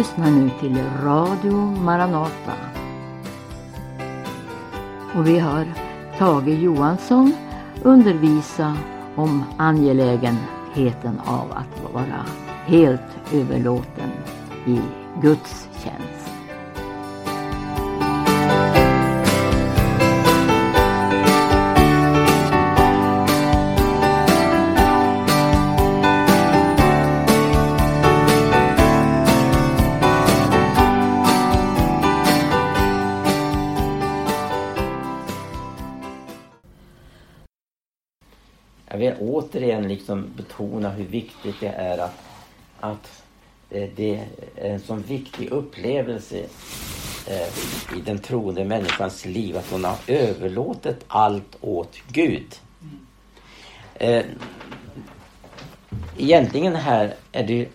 lyssnar 0.00 0.30
nu 0.30 0.50
till 0.60 0.78
Radio 1.02 1.52
Maranata. 1.56 2.54
Och 5.14 5.26
vi 5.26 5.38
hör 5.38 5.66
Tage 6.18 6.48
Johansson 6.48 7.32
undervisa 7.82 8.76
om 9.16 9.44
angelägenheten 9.58 11.20
av 11.24 11.52
att 11.52 11.92
vara 11.92 12.26
helt 12.66 13.32
överlåten 13.32 14.10
i 14.66 14.80
Guds 15.22 15.68
tjänst. 15.84 16.19
Liksom 39.90 40.26
betona 40.36 40.90
hur 40.90 41.04
viktigt 41.04 41.56
det 41.60 41.68
är 41.68 41.98
att, 41.98 42.14
att 42.80 43.22
det 43.70 44.26
är 44.56 44.70
en 44.70 44.80
sån 44.80 45.02
viktig 45.02 45.48
upplevelse 45.50 46.38
eh, 47.26 47.98
i 47.98 48.00
den 48.04 48.18
troende 48.18 48.64
människans 48.64 49.24
liv 49.24 49.56
att 49.56 49.70
hon 49.70 49.84
har 49.84 49.96
överlåtit 50.06 51.04
allt 51.06 51.56
åt 51.60 51.96
Gud. 52.08 52.58
Eh, 53.94 54.24
egentligen 56.18 56.76
här 56.76 57.14
är 57.32 57.46
det 57.46 57.68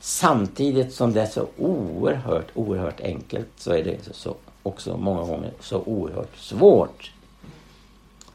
samtidigt 0.00 0.94
som 0.94 1.12
det 1.12 1.22
är 1.22 1.26
så 1.26 1.46
oerhört, 1.58 2.46
oerhört 2.54 3.00
enkelt 3.00 3.48
så 3.56 3.72
är 3.72 3.84
det 3.84 3.98
så 4.14 4.36
också 4.62 4.96
många 4.96 5.24
gånger 5.24 5.52
så 5.60 5.82
oerhört 5.82 6.36
svårt. 6.36 7.12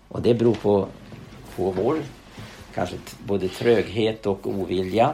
Och 0.08 0.22
det 0.22 0.34
beror 0.34 0.56
på, 0.56 0.88
på 1.56 1.72
vår 1.72 2.02
kanske 2.78 2.96
både 3.26 3.50
tröghet 3.50 4.26
och 4.26 4.48
ovilja. 4.48 5.14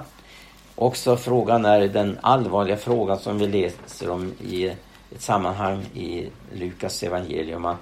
Också 0.76 1.18
frågan 1.18 1.66
är 1.66 1.88
den 1.88 2.20
allvarliga 2.22 2.78
frågan 2.78 3.20
som 3.20 3.40
vi 3.40 3.48
läser 3.48 4.10
om 4.10 4.34
i 4.42 4.66
ett 5.12 5.22
sammanhang 5.22 5.86
i 5.94 6.30
Lukas 6.54 7.04
evangelium. 7.04 7.76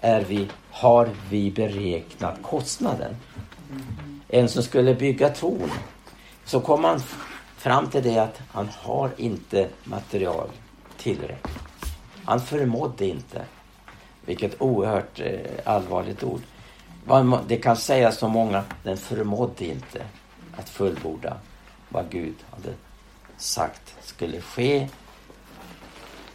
Är 0.00 0.20
vi, 0.20 0.48
har 0.70 1.08
vi 1.30 1.50
beräknat 1.50 2.42
kostnaden? 2.42 3.16
En 4.28 4.48
som 4.48 4.62
skulle 4.62 4.94
bygga 4.94 5.28
torn, 5.28 5.70
så 6.44 6.60
kom 6.60 6.84
han 6.84 7.00
fram 7.56 7.86
till 7.86 8.02
det 8.02 8.18
att 8.18 8.40
han 8.52 8.68
har 8.80 9.10
inte 9.16 9.68
material 9.84 10.48
tillräckligt. 10.96 11.58
Han 12.24 12.40
förmådde 12.40 13.06
inte. 13.06 13.42
Vilket 14.24 14.62
oerhört 14.62 15.20
eh, 15.20 15.40
allvarligt 15.64 16.22
ord. 16.22 16.40
Det 17.46 17.56
kan 17.56 17.76
sägas 17.76 18.18
så 18.18 18.28
många, 18.28 18.64
den 18.82 18.96
förmådde 18.96 19.64
inte 19.64 20.02
att 20.56 20.68
fullborda 20.68 21.36
vad 21.88 22.10
Gud 22.10 22.34
hade 22.50 22.74
sagt 23.36 23.94
skulle 24.00 24.40
ske 24.40 24.88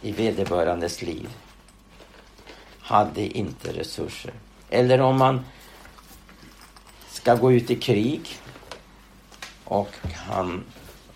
i 0.00 0.12
vederbörandes 0.12 1.02
liv. 1.02 1.28
Hade 2.78 3.38
inte 3.38 3.72
resurser. 3.72 4.32
Eller 4.70 5.00
om 5.00 5.18
man 5.18 5.44
ska 7.08 7.34
gå 7.34 7.52
ut 7.52 7.70
i 7.70 7.76
krig 7.76 8.38
och 9.64 9.90
han 10.14 10.64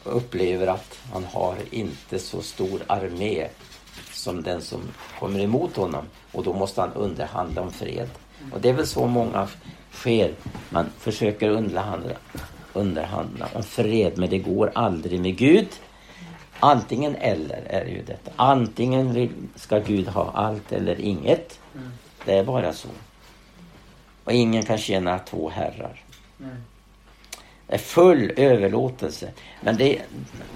upplever 0.04 0.66
att 0.66 0.98
han 1.12 1.24
har 1.24 1.56
inte 1.70 2.18
så 2.18 2.42
stor 2.42 2.82
armé 2.86 3.48
som 4.12 4.42
den 4.42 4.62
som 4.62 4.80
kommer 5.18 5.40
emot 5.40 5.76
honom 5.76 6.04
och 6.32 6.44
då 6.44 6.52
måste 6.52 6.80
han 6.80 6.92
underhandla 6.92 7.62
om 7.62 7.72
fred. 7.72 8.10
Och 8.52 8.60
det 8.60 8.68
är 8.68 8.72
väl 8.72 8.86
så 8.86 9.06
många 9.06 9.48
sker. 9.92 10.32
Man 10.70 10.86
försöker 10.98 11.48
underhandla, 11.48 12.14
underhandla 12.72 13.48
om 13.54 13.62
fred 13.62 14.12
men 14.16 14.30
det 14.30 14.38
går 14.38 14.72
aldrig 14.74 15.20
med 15.20 15.36
Gud. 15.36 15.68
Antingen 16.60 17.16
eller 17.16 17.62
är 17.66 17.84
det 17.84 17.90
ju 17.90 18.02
detta. 18.02 18.30
Antingen 18.36 19.30
ska 19.54 19.78
Gud 19.78 20.08
ha 20.08 20.30
allt 20.34 20.72
eller 20.72 21.00
inget. 21.00 21.60
Det 22.24 22.38
är 22.38 22.44
bara 22.44 22.72
så. 22.72 22.88
Och 24.24 24.32
ingen 24.32 24.62
kan 24.62 24.78
tjäna 24.78 25.18
två 25.18 25.48
herrar. 25.48 26.02
Det 27.66 27.74
är 27.74 27.78
full 27.78 28.32
överlåtelse. 28.36 29.30
Men 29.60 29.76
det, 29.76 30.02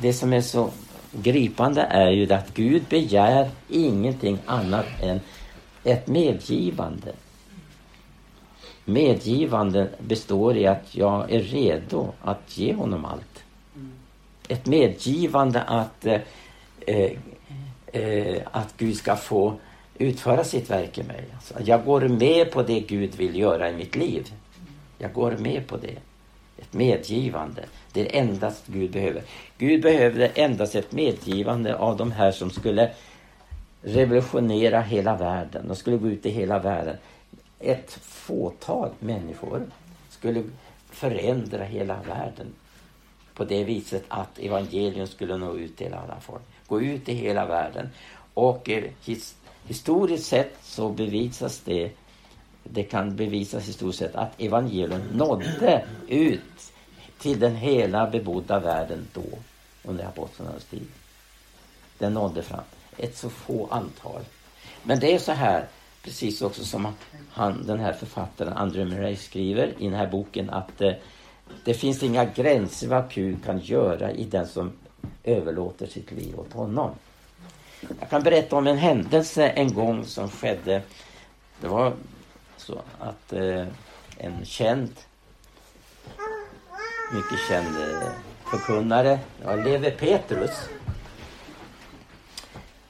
det 0.01 0.13
som 0.13 0.33
är 0.33 0.41
så 0.41 0.71
gripande 1.13 1.83
är 1.83 2.11
ju 2.11 2.33
att 2.33 2.55
Gud 2.55 2.83
begär 2.89 3.51
ingenting 3.69 4.39
annat 4.47 4.87
än 5.03 5.21
ett 5.85 6.07
medgivande. 6.07 7.13
Medgivande 8.85 9.89
består 9.99 10.57
i 10.57 10.67
att 10.67 10.95
jag 10.95 11.33
är 11.33 11.41
redo 11.41 12.13
att 12.23 12.59
ge 12.59 12.75
honom 12.75 13.05
allt. 13.05 13.45
Ett 14.49 14.67
medgivande 14.67 15.63
att, 15.63 16.07
eh, 16.07 17.11
eh, 17.87 18.43
att 18.51 18.75
Gud 18.77 18.97
ska 18.97 19.17
få 19.17 19.55
utföra 19.99 20.45
sitt 20.45 20.71
verk 20.71 20.99
i 20.99 21.03
mig. 21.03 21.25
Alltså, 21.35 21.55
jag 21.65 21.85
går 21.85 22.01
med 22.01 22.53
på 22.53 22.63
det 22.63 22.81
Gud 22.81 23.15
vill 23.15 23.39
göra 23.39 23.71
i 23.71 23.77
mitt 23.77 23.97
liv. 23.97 24.33
Jag 24.99 25.13
går 25.13 25.33
med 25.33 25.67
på 25.67 25.77
det. 25.77 25.97
Ett 26.59 26.73
medgivande. 26.73 27.63
Det 27.93 28.01
är 28.01 28.21
endast 28.21 28.67
Gud 28.67 28.91
behöver. 28.91 29.23
Gud 29.59 29.83
behövde 29.83 30.27
endast 30.27 30.75
ett 30.75 30.93
medgivande 30.93 31.77
av 31.77 31.97
de 31.97 32.13
här 32.13 32.33
som 32.33 32.51
skulle 32.51 32.91
revolutionera 33.83 34.81
hela 34.81 35.17
världen. 35.17 35.69
De 35.69 35.77
skulle 35.77 35.97
gå 35.97 36.09
ut 36.09 36.27
i 36.27 36.31
hela 36.31 36.59
världen 36.59 36.97
ett 37.63 37.93
fåtal 38.03 38.91
människor 38.99 39.67
skulle 40.09 40.45
förändra 40.91 41.65
hela 41.65 42.03
världen 42.03 42.47
på 43.35 43.45
det 43.45 43.65
viset 43.65 44.05
att 44.09 44.39
evangelium 44.39 45.07
skulle 45.07 45.37
nå 45.37 45.57
ut 45.57 45.77
till 45.77 45.95
alla 45.95 46.21
folk. 46.21 46.43
Gå 46.67 46.81
ut 46.81 47.09
i 47.09 47.15
hela 47.15 47.47
världen. 47.47 47.89
Och 48.35 48.71
eh, 48.71 48.85
his, 49.05 49.35
historiskt 49.67 50.27
sett 50.27 50.57
så 50.63 50.89
bevisas 50.89 51.61
det 51.61 51.93
det 52.65 52.83
kan 52.83 53.17
bevisas 53.17 53.69
historiskt 53.69 53.99
sett 53.99 54.15
att 54.15 54.41
evangelium 54.41 55.03
nådde 55.13 55.85
ut 56.09 56.73
till 57.19 57.41
den 57.41 57.57
hela 57.57 58.11
bebodda 58.11 58.61
världen 58.61 59.09
då 59.13 59.39
under 59.85 60.05
apostlarnas 60.05 60.65
tid. 60.65 60.87
Den 61.99 62.15
nådde 62.15 62.43
fram. 62.43 62.65
Ett 62.97 63.17
så 63.17 63.31
få 63.31 63.69
antal. 63.71 64.21
Men 64.83 65.01
det 65.01 65.15
är 65.15 65.19
så 65.19 65.33
här 65.33 65.69
precis 66.03 66.43
också 66.43 66.65
som 66.65 66.95
han, 67.31 67.67
den 67.67 67.81
här 67.81 67.93
författaren 67.93 68.53
Andrew 68.53 68.97
Murray 68.97 69.17
skriver 69.17 69.75
i 69.79 69.85
den 69.85 69.95
här 69.95 70.07
boken 70.07 70.51
att 70.51 70.81
eh, 70.81 70.93
det 71.65 71.75
finns 71.75 72.03
inga 72.03 72.25
gränser 72.25 72.89
vad 72.89 73.11
Gud 73.11 73.45
kan 73.45 73.59
göra 73.59 74.13
i 74.13 74.25
den 74.25 74.47
som 74.47 74.73
överlåter 75.25 75.87
sitt 75.87 76.13
liv 76.13 76.41
åt 76.41 76.53
honom. 76.53 76.91
Jag 78.01 78.11
kan 78.11 78.23
berätta 78.23 78.57
om 78.57 78.67
en 78.67 78.79
händelse 78.79 79.49
en 79.49 79.75
gång 79.75 80.05
som 80.05 80.31
skedde. 80.31 80.83
Det 81.61 81.69
var 81.69 81.93
så 82.57 82.83
att 82.99 83.33
eh, 83.33 83.67
en 84.19 84.45
känd, 84.45 84.91
mycket 87.13 87.39
känd 87.49 87.77
eh, 87.77 88.13
förkunnare, 88.51 89.19
ja, 89.45 89.55
Leve 89.57 89.91
Petrus. 89.91 90.69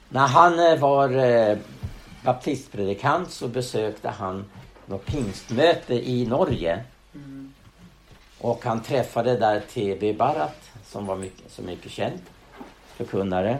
När 0.09 0.27
han 0.27 0.59
eh, 0.59 0.79
var 0.79 1.09
eh, 1.09 1.57
baptistpredikant 2.23 3.31
så 3.31 3.47
besökte 3.47 4.09
han 4.09 4.45
något 4.85 5.05
pingstmöte 5.05 5.93
i 5.93 6.25
Norge. 6.25 6.83
Mm. 7.15 7.53
Och 8.39 8.65
han 8.65 8.81
träffade 8.81 9.37
där 9.37 9.59
T.B. 9.59 10.13
Barat 10.13 10.71
som 10.85 11.05
var 11.05 11.15
mycket, 11.15 11.51
så 11.51 11.61
mycket 11.61 11.91
känd 11.91 12.19
förkunnare. 12.95 13.57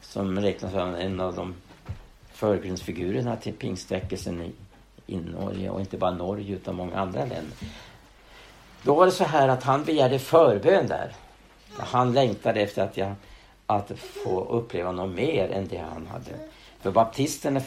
Som 0.00 0.38
räknas 0.38 0.72
som 0.72 0.94
en 0.94 1.20
av 1.20 1.34
de 1.34 1.54
förgrundsfigurerna 2.32 3.36
till 3.36 3.52
pingstväckelsen 3.52 4.42
i, 4.42 4.52
i 5.06 5.16
Norge 5.16 5.70
och 5.70 5.80
inte 5.80 5.96
bara 5.96 6.10
Norge 6.10 6.54
utan 6.54 6.74
många 6.74 6.96
andra 6.96 7.20
länder. 7.20 7.56
Då 8.82 8.94
var 8.94 9.06
det 9.06 9.12
så 9.12 9.24
här 9.24 9.48
att 9.48 9.62
han 9.62 9.84
begärde 9.84 10.18
förbön 10.18 10.86
där. 10.86 11.12
Han 11.76 12.12
längtade 12.12 12.60
efter 12.60 12.82
att, 12.82 12.96
jag, 12.96 13.14
att 13.66 13.92
få 13.98 14.44
uppleva 14.44 14.92
något 14.92 15.16
mer 15.16 15.48
än 15.48 15.68
det 15.68 15.78
han 15.78 16.06
hade 16.06 16.53
för 16.84 16.90
baptisterna 16.90 17.60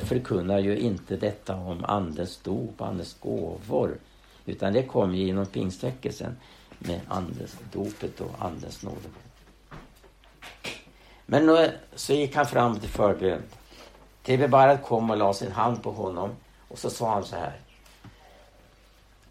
förkunnar 0.00 0.58
ju 0.58 0.78
inte 0.78 1.16
detta 1.16 1.56
om 1.56 1.84
andens 1.84 2.36
dop, 2.36 2.80
andens 2.80 3.16
gåvor. 3.20 3.98
Utan 4.46 4.72
det 4.72 4.82
kom 4.82 5.14
ju 5.14 5.24
genom 5.24 5.46
pingstväckelsen 5.46 6.36
med 6.78 7.00
andens 7.08 7.56
dopet 7.72 8.20
och 8.20 8.30
andens 8.38 8.82
nåd. 8.82 9.06
Men 11.26 11.46
nu, 11.46 11.70
så 11.94 12.12
gick 12.12 12.36
han 12.36 12.46
fram 12.46 12.80
till 12.80 12.88
förbön. 12.88 13.42
TV 14.22 14.48
Barat 14.48 14.82
kom 14.82 15.10
och 15.10 15.16
la 15.16 15.34
sin 15.34 15.52
hand 15.52 15.82
på 15.82 15.90
honom 15.90 16.30
och 16.68 16.78
så 16.78 16.90
sa 16.90 17.12
han 17.12 17.24
så 17.24 17.36
här. 17.36 17.60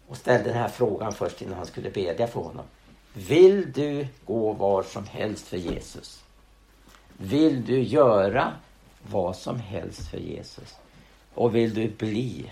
Och 0.08 0.16
ställde 0.16 0.48
den 0.48 0.58
här 0.58 0.68
frågan 0.68 1.12
först 1.12 1.42
innan 1.42 1.56
han 1.56 1.66
skulle 1.66 1.90
bedja 1.90 2.26
för 2.26 2.40
honom. 2.40 2.64
Vill 3.14 3.72
du 3.72 4.06
gå 4.24 4.52
var 4.52 4.82
som 4.82 5.06
helst 5.06 5.48
för 5.48 5.56
Jesus? 5.56 6.22
Vill 7.16 7.64
du 7.64 7.82
göra 7.82 8.52
vad 9.02 9.36
som 9.36 9.60
helst 9.60 10.08
för 10.08 10.18
Jesus? 10.18 10.74
Och 11.34 11.54
vill 11.54 11.74
du 11.74 11.88
bli 11.88 12.50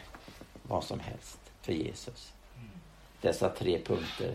vad 0.63 0.85
som 0.85 1.01
helst 1.01 1.39
för 1.63 1.73
Jesus? 1.73 2.33
Dessa 3.21 3.49
tre 3.49 3.79
punkter 3.85 4.35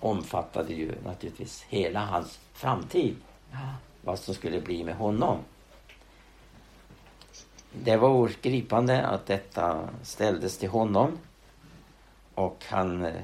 omfattade 0.00 0.72
ju 0.72 0.92
naturligtvis 1.04 1.62
hela 1.68 2.00
hans 2.00 2.38
framtid. 2.52 3.16
Vad 4.02 4.18
som 4.18 4.34
skulle 4.34 4.60
bli 4.60 4.84
med 4.84 4.96
honom. 4.96 5.38
Det 7.72 7.96
var 7.96 8.08
oerhört 8.08 8.42
gripande 8.42 9.06
att 9.06 9.26
detta 9.26 9.88
ställdes 10.02 10.58
till 10.58 10.68
honom. 10.68 11.18
Och 12.34 12.64
han 12.68 13.04
eh, 13.04 13.22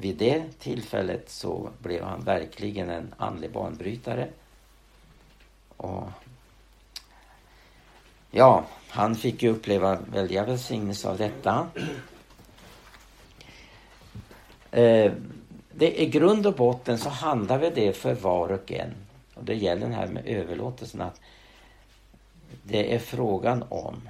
vid 0.00 0.16
det 0.16 0.44
tillfället 0.58 1.30
så 1.30 1.70
blev 1.78 2.04
han 2.04 2.20
verkligen 2.20 2.90
en 2.90 3.14
andlig 3.16 3.50
banbrytare. 3.50 4.28
Och 5.76 6.08
ja, 8.30 8.64
han 8.88 9.14
fick 9.14 9.42
ju 9.42 9.48
uppleva 9.48 9.98
väldiga 10.12 10.44
välsignelser 10.44 11.08
av 11.08 11.18
detta. 11.18 11.68
Eh, 14.70 15.12
det, 15.72 16.02
I 16.02 16.06
grund 16.06 16.46
och 16.46 16.54
botten 16.54 16.98
så 16.98 17.08
handlar 17.08 17.58
vi 17.58 17.70
det 17.70 17.92
för 17.92 18.14
var 18.14 18.52
och 18.52 18.72
en. 18.72 18.94
Och 19.34 19.44
det 19.44 19.54
gäller 19.54 19.80
den 19.80 19.94
här 19.94 20.06
med 20.06 20.26
överlåtelsen 20.26 21.00
att 21.00 21.20
det 22.62 22.94
är 22.94 22.98
frågan 22.98 23.64
om 23.68 24.08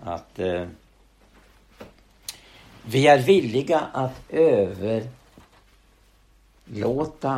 att 0.00 0.38
eh, 0.38 0.66
vi 2.86 3.06
är 3.06 3.18
villiga 3.18 3.80
att 3.80 4.20
överlåta 4.28 5.12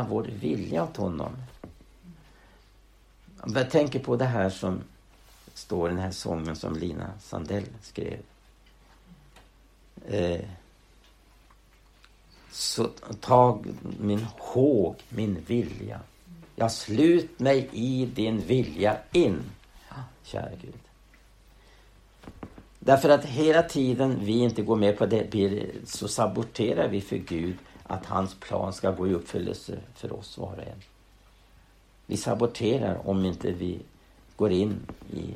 vår 0.09 0.23
vilja 0.23 0.83
åt 0.83 0.97
honom. 0.97 1.31
Jag 3.55 3.71
tänker 3.71 3.99
på 3.99 4.15
det 4.15 4.25
här 4.25 4.49
som 4.49 4.81
står 5.53 5.89
i 5.89 5.93
den 5.93 6.03
här 6.03 6.11
sången 6.11 6.55
som 6.55 6.75
Lina 6.75 7.11
Sandell 7.19 7.65
skrev. 7.81 8.19
Eh, 10.07 10.45
så 12.51 12.83
tag 13.21 13.67
min 13.99 14.25
håg, 14.37 14.95
min 15.09 15.43
vilja. 15.47 15.99
Jag 16.55 16.71
slut 16.71 17.39
mig 17.39 17.69
i 17.71 18.05
din 18.05 18.39
vilja 18.39 18.97
in. 19.11 19.43
Kära 20.23 20.49
Gud. 20.61 20.86
Därför 22.87 23.09
att 23.09 23.25
hela 23.25 23.63
tiden 23.63 24.19
vi 24.21 24.39
inte 24.39 24.61
går 24.61 24.75
med 24.75 24.97
på 24.97 25.05
det 25.05 25.65
så 25.85 26.07
saboterar 26.07 26.87
vi 26.87 27.01
för 27.01 27.17
Gud 27.17 27.55
att 27.83 28.05
hans 28.05 28.35
plan 28.35 28.73
ska 28.73 28.91
gå 28.91 29.07
i 29.07 29.13
uppfyllelse 29.13 29.77
för 29.95 30.13
oss 30.13 30.37
var 30.37 30.47
och 30.47 30.59
en. 30.59 30.81
Vi 32.05 32.17
saboterar 32.17 33.09
om 33.09 33.25
inte 33.25 33.51
vi 33.51 33.79
går 34.35 34.51
in 34.51 34.79
i 35.13 35.33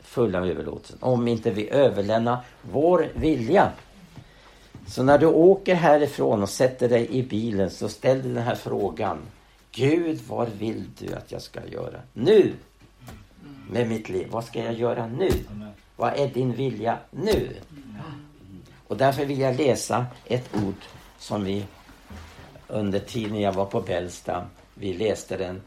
fulla 0.00 0.38
överlåtelsen. 0.38 0.98
Om 1.00 1.28
inte 1.28 1.50
vi 1.50 1.70
överlämnar 1.70 2.38
vår 2.62 3.08
vilja. 3.14 3.72
Så 4.86 5.02
när 5.02 5.18
du 5.18 5.26
åker 5.26 5.74
härifrån 5.74 6.42
och 6.42 6.48
sätter 6.48 6.88
dig 6.88 7.08
i 7.10 7.22
bilen 7.22 7.70
så 7.70 7.88
ställ 7.88 8.22
dig 8.22 8.32
den 8.32 8.42
här 8.42 8.54
frågan. 8.54 9.18
Gud, 9.72 10.20
vad 10.28 10.48
vill 10.48 10.84
du 10.98 11.14
att 11.14 11.32
jag 11.32 11.42
ska 11.42 11.66
göra 11.66 12.00
nu? 12.12 12.52
Med 13.70 13.88
mitt 13.88 14.08
liv. 14.08 14.28
Vad 14.30 14.44
ska 14.44 14.64
jag 14.64 14.74
göra 14.74 15.06
nu? 15.06 15.30
Vad 15.96 16.12
är 16.12 16.28
din 16.28 16.52
vilja 16.52 16.98
nu? 17.10 17.56
Och 18.88 18.96
därför 18.96 19.24
vill 19.24 19.40
jag 19.40 19.56
läsa 19.56 20.06
ett 20.24 20.54
ord 20.54 20.74
som 21.18 21.44
vi 21.44 21.64
under 22.68 22.98
tiden 22.98 23.40
jag 23.40 23.52
var 23.52 23.66
på 23.66 23.80
Bällsta, 23.80 24.46
vi 24.74 24.92
läste 24.92 25.36
den 25.36 25.62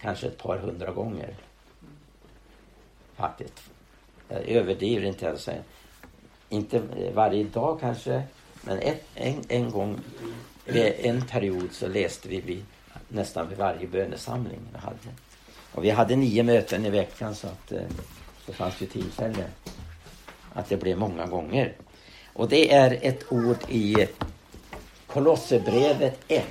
kanske 0.00 0.26
ett 0.26 0.38
par 0.38 0.58
hundra 0.58 0.90
gånger. 0.90 1.34
Faktiskt. 3.16 3.70
Jag 4.28 4.48
överdriver 4.48 5.06
inte 5.06 5.26
ens. 5.26 5.48
Inte 6.48 6.82
varje 7.14 7.44
dag 7.44 7.80
kanske, 7.80 8.22
men 8.62 8.78
ett, 8.78 9.04
en, 9.14 9.42
en 9.48 9.70
gång, 9.70 10.00
eh, 10.66 11.06
en 11.06 11.26
period 11.26 11.68
så 11.72 11.88
läste 11.88 12.28
vi, 12.28 12.40
vi 12.40 12.62
nästan 13.08 13.48
vid 13.48 13.58
varje 13.58 13.86
bönesamling 13.86 14.60
vi 14.72 14.78
hade. 14.78 14.96
Och 15.72 15.84
vi 15.84 15.90
hade 15.90 16.16
nio 16.16 16.42
möten 16.42 16.86
i 16.86 16.90
veckan 16.90 17.34
så 17.34 17.46
att 17.46 17.72
eh, 17.72 17.82
det 18.46 18.52
fanns 18.52 18.80
ju 18.80 18.86
tillfälle 18.86 19.44
att 20.52 20.68
det 20.68 20.76
blev 20.76 20.98
många 20.98 21.26
gånger. 21.26 21.76
Och 22.32 22.48
det 22.48 22.74
är 22.74 22.98
ett 23.02 23.32
ord 23.32 23.58
i 23.68 24.06
Kolosserbrevet 25.06 26.18
1. 26.28 26.44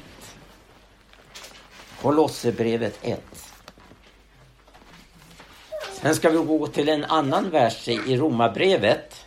Kolosserbrevet 2.01 2.99
1. 3.01 3.21
Sen 5.91 6.15
ska 6.15 6.29
vi 6.29 6.37
gå 6.37 6.67
till 6.67 6.89
en 6.89 7.03
annan 7.03 7.49
vers 7.49 7.87
i 7.87 8.17
Romarbrevet 8.17 9.25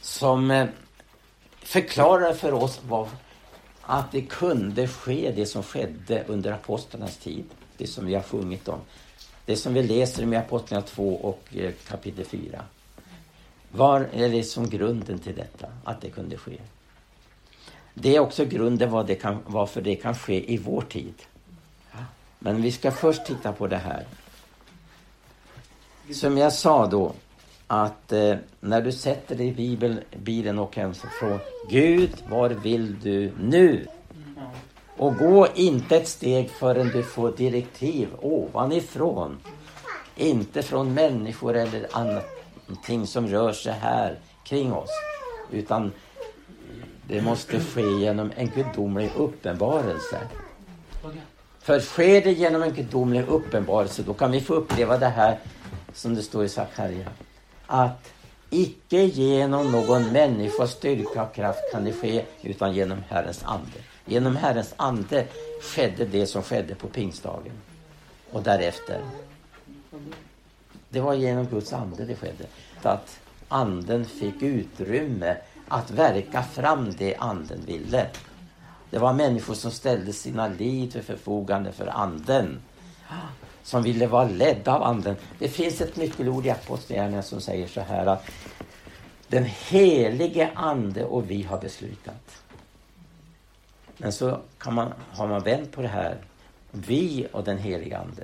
som 0.00 0.50
eh, 0.50 0.66
förklarar 1.62 2.32
för 2.32 2.52
oss 2.52 2.80
vad, 2.88 3.08
att 3.82 4.12
det 4.12 4.20
kunde 4.20 4.88
ske 4.88 5.32
det 5.36 5.46
som 5.46 5.62
skedde 5.62 6.24
under 6.26 6.52
apostlarnas 6.52 7.16
tid. 7.16 7.44
Det 7.76 7.86
som 7.86 8.06
vi 8.06 8.14
har 8.14 8.22
sjungit 8.22 8.68
om. 8.68 8.80
Det 9.44 9.56
som 9.56 9.74
vi 9.74 9.82
läser 9.82 10.32
i 10.32 10.36
Apostlagärningarna 10.36 10.86
2 10.86 11.14
och 11.14 11.42
eh, 11.56 11.72
kapitel 11.88 12.24
4. 12.24 12.64
Var 13.72 14.08
är 14.12 14.28
det 14.28 14.42
som 14.42 14.70
grunden 14.70 15.18
till 15.18 15.34
detta, 15.34 15.66
att 15.84 16.00
det 16.00 16.10
kunde 16.10 16.36
ske? 16.36 16.56
Det 17.94 18.16
är 18.16 18.20
också 18.20 18.44
grunden 18.44 18.90
vad 18.90 19.06
det 19.06 19.14
kan, 19.14 19.38
varför 19.46 19.82
det 19.82 19.96
kan 19.96 20.14
ske 20.14 20.52
i 20.52 20.58
vår 20.58 20.82
tid. 20.82 21.14
Men 22.38 22.62
vi 22.62 22.72
ska 22.72 22.90
först 22.90 23.26
titta 23.26 23.52
på 23.52 23.66
det 23.66 23.76
här. 23.76 24.04
Som 26.12 26.38
jag 26.38 26.52
sa 26.52 26.86
då, 26.86 27.12
att 27.66 28.12
eh, 28.12 28.36
när 28.60 28.82
du 28.82 28.92
sätter 28.92 29.36
dig 29.36 29.48
i 29.48 29.52
bibeln 29.52 30.00
bilen 30.16 30.58
och 30.58 30.76
hem 30.76 30.94
så 30.94 31.06
från 31.20 31.38
Gud, 31.70 32.10
var 32.28 32.50
vill 32.50 33.00
du 33.00 33.32
nu? 33.40 33.86
Och 35.00 35.16
gå 35.16 35.46
inte 35.54 35.96
ett 35.96 36.08
steg 36.08 36.50
förrän 36.50 36.88
du 36.88 37.02
får 37.02 37.32
direktiv 37.32 38.08
ovanifrån. 38.20 39.38
Inte 40.16 40.62
från 40.62 40.94
människor 40.94 41.56
eller 41.56 41.86
annat 41.92 42.26
som 43.06 43.28
rör 43.28 43.52
sig 43.52 43.72
här 43.72 44.18
kring 44.44 44.72
oss. 44.72 44.90
Utan 45.50 45.92
det 47.08 47.22
måste 47.22 47.60
ske 47.60 47.82
genom 47.82 48.32
en 48.36 48.46
gudomlig 48.46 49.10
uppenbarelse. 49.16 50.18
För 51.60 51.80
sker 51.80 52.22
det 52.22 52.32
genom 52.32 52.62
en 52.62 52.74
gudomlig 52.74 53.28
uppenbarelse 53.28 54.02
då 54.02 54.14
kan 54.14 54.30
vi 54.30 54.40
få 54.40 54.54
uppleva 54.54 54.98
det 54.98 55.08
här 55.08 55.38
som 55.94 56.14
det 56.14 56.22
står 56.22 56.44
i 56.44 56.48
Sakarja. 56.48 57.08
Att 57.66 58.12
icke 58.50 59.02
genom 59.02 59.72
någon 59.72 60.12
människas 60.12 60.72
styrka 60.72 61.22
och 61.22 61.34
kraft 61.34 61.72
kan 61.72 61.84
det 61.84 61.92
ske 61.92 62.24
utan 62.42 62.72
genom 62.72 62.98
Herrens 63.08 63.44
ande. 63.44 63.89
Genom 64.10 64.36
Herrens 64.36 64.74
ande 64.76 65.26
skedde 65.60 66.04
det 66.04 66.26
som 66.26 66.42
skedde 66.42 66.74
på 66.74 66.88
pingstdagen. 66.88 67.52
Och 68.30 68.42
därefter. 68.42 69.00
Det 70.88 71.00
var 71.00 71.14
genom 71.14 71.46
Guds 71.46 71.72
ande 71.72 72.04
det 72.04 72.16
skedde. 72.16 72.44
Att 72.82 73.20
anden 73.48 74.04
fick 74.04 74.42
utrymme 74.42 75.36
att 75.68 75.90
verka 75.90 76.42
fram 76.42 76.94
det 76.98 77.16
anden 77.16 77.60
ville. 77.66 78.06
Det 78.90 78.98
var 78.98 79.12
människor 79.12 79.54
som 79.54 79.70
ställde 79.70 80.12
sina 80.12 80.48
liv 80.48 80.90
till 80.90 81.02
förfogande 81.02 81.72
för 81.72 81.86
anden. 81.86 82.60
Som 83.62 83.82
ville 83.82 84.06
vara 84.06 84.28
ledda 84.28 84.74
av 84.74 84.82
anden. 84.82 85.16
Det 85.38 85.48
finns 85.48 85.80
ett 85.80 85.96
nyckelord 85.96 86.46
i 86.46 86.50
Apostlagärningarna 86.50 87.22
som 87.22 87.40
säger 87.40 87.68
så 87.68 87.80
här 87.80 88.06
att 88.06 88.30
den 89.28 89.44
helige 89.44 90.50
ande 90.54 91.04
och 91.04 91.30
vi 91.30 91.42
har 91.42 91.60
beslutat. 91.60 92.39
Men 94.00 94.12
så 94.12 94.40
kan 94.58 94.74
man, 94.74 94.92
har 95.12 95.26
man 95.26 95.42
vänt 95.42 95.72
på 95.72 95.82
det 95.82 95.88
här. 95.88 96.16
Vi 96.70 97.26
och 97.32 97.44
den 97.44 97.58
helige 97.58 97.98
Ande. 97.98 98.22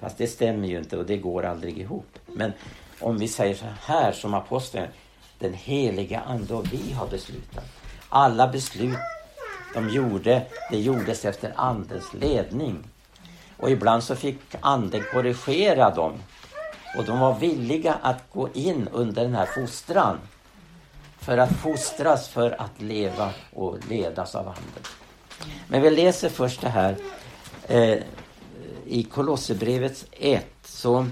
Fast 0.00 0.18
det 0.18 0.26
stämmer 0.26 0.68
ju 0.68 0.78
inte 0.78 0.96
och 0.96 1.06
det 1.06 1.16
går 1.16 1.44
aldrig 1.44 1.78
ihop. 1.78 2.18
Men 2.26 2.52
om 3.00 3.18
vi 3.18 3.28
säger 3.28 3.54
så 3.54 3.66
här 3.80 4.12
som 4.12 4.34
aposteln. 4.34 4.86
Den 5.38 5.54
heliga 5.54 6.20
Ande 6.20 6.54
och 6.54 6.72
vi 6.72 6.92
har 6.92 7.06
beslutat. 7.06 7.64
Alla 8.08 8.48
beslut 8.48 8.98
de 9.74 9.88
gjorde, 9.88 10.42
det 10.70 10.78
gjordes 10.78 11.24
efter 11.24 11.52
Andens 11.56 12.14
ledning. 12.14 12.84
Och 13.56 13.70
ibland 13.70 14.02
så 14.02 14.16
fick 14.16 14.40
Anden 14.60 15.02
korrigera 15.12 15.90
dem. 15.90 16.12
Och 16.98 17.04
de 17.04 17.20
var 17.20 17.38
villiga 17.38 17.94
att 17.94 18.30
gå 18.32 18.48
in 18.52 18.88
under 18.92 19.22
den 19.22 19.34
här 19.34 19.46
fostran 19.46 20.18
för 21.26 21.38
att 21.38 21.52
fostras 21.52 22.28
för 22.28 22.60
att 22.62 22.82
leva 22.82 23.30
och 23.52 23.78
ledas 23.88 24.34
av 24.34 24.48
Anden. 24.48 24.82
Men 25.68 25.82
vi 25.82 25.90
läser 25.90 26.28
först 26.28 26.60
det 26.60 26.68
här 26.68 26.96
eh, 27.66 27.98
i 28.86 29.02
Kolosserbrevet 29.02 30.04
1. 30.12 30.46
Så, 30.64 31.06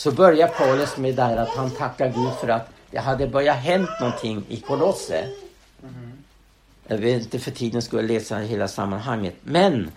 så 0.00 0.12
börjar 0.12 0.48
Paulus 0.48 0.96
med 0.96 1.14
det 1.14 1.22
här 1.22 1.36
att 1.36 1.48
han 1.48 1.70
tackar 1.70 2.06
Gud 2.06 2.32
för 2.40 2.48
att 2.48 2.68
det 2.90 2.98
hade 2.98 3.26
börjat 3.26 3.56
hänt 3.56 3.90
någonting 4.00 4.44
i 4.48 4.60
Kolosse. 4.60 5.28
Jag 6.86 6.96
vill 6.96 7.14
inte 7.14 7.38
för 7.38 7.50
tiden 7.50 7.82
skulle 7.82 8.02
läsa 8.02 8.36
hela 8.36 8.68
sammanhanget. 8.68 9.34
Men 9.42 9.90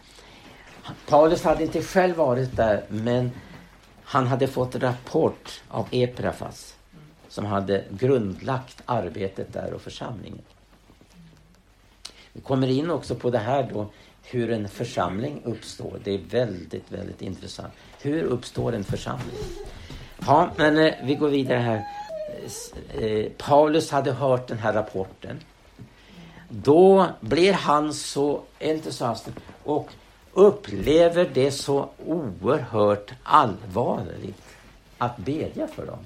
Paulus 1.08 1.44
hade 1.44 1.64
inte 1.64 1.82
själv 1.82 2.16
varit 2.16 2.56
där, 2.56 2.84
men 2.90 3.32
han 4.04 4.28
hade 4.28 4.48
fått 4.48 4.76
rapport 4.76 5.62
av 5.68 5.88
Eprafas 5.92 6.76
som 7.34 7.46
hade 7.46 7.84
grundlagt 7.90 8.82
arbetet 8.86 9.54
där 9.54 9.74
och 9.74 9.82
församlingen. 9.82 10.42
Vi 12.34 12.42
kommer 12.42 12.68
in 12.68 12.90
också 12.92 13.16
på 13.16 13.30
det 13.30 13.38
här 13.38 13.70
då, 13.74 13.88
hur 14.24 14.52
en 14.52 14.70
församling 14.70 15.42
uppstår. 15.44 16.00
Det 16.04 16.12
är 16.12 16.18
väldigt, 16.18 16.92
väldigt 16.92 17.22
intressant. 17.22 17.74
Hur 18.02 18.24
uppstår 18.24 18.74
en 18.74 18.84
församling? 18.84 19.36
Ja, 20.26 20.50
men 20.58 20.78
eh, 20.78 20.94
vi 21.04 21.16
går 21.16 21.30
vidare 21.30 21.58
här. 21.58 21.84
Eh, 23.02 23.32
Paulus 23.38 23.92
hade 23.92 24.12
hört 24.12 24.48
den 24.48 24.58
här 24.58 24.74
rapporten. 24.74 25.40
Då 26.50 27.08
blir 27.20 27.54
han 27.54 27.94
så 27.94 28.42
entusiastisk 28.60 29.38
och 29.64 29.90
upplever 30.34 31.30
det 31.34 31.52
så 31.52 31.90
oerhört 32.06 33.14
allvarligt 33.24 34.44
att 34.98 35.18
bedja 35.18 35.68
för 35.68 35.86
dem. 35.86 36.00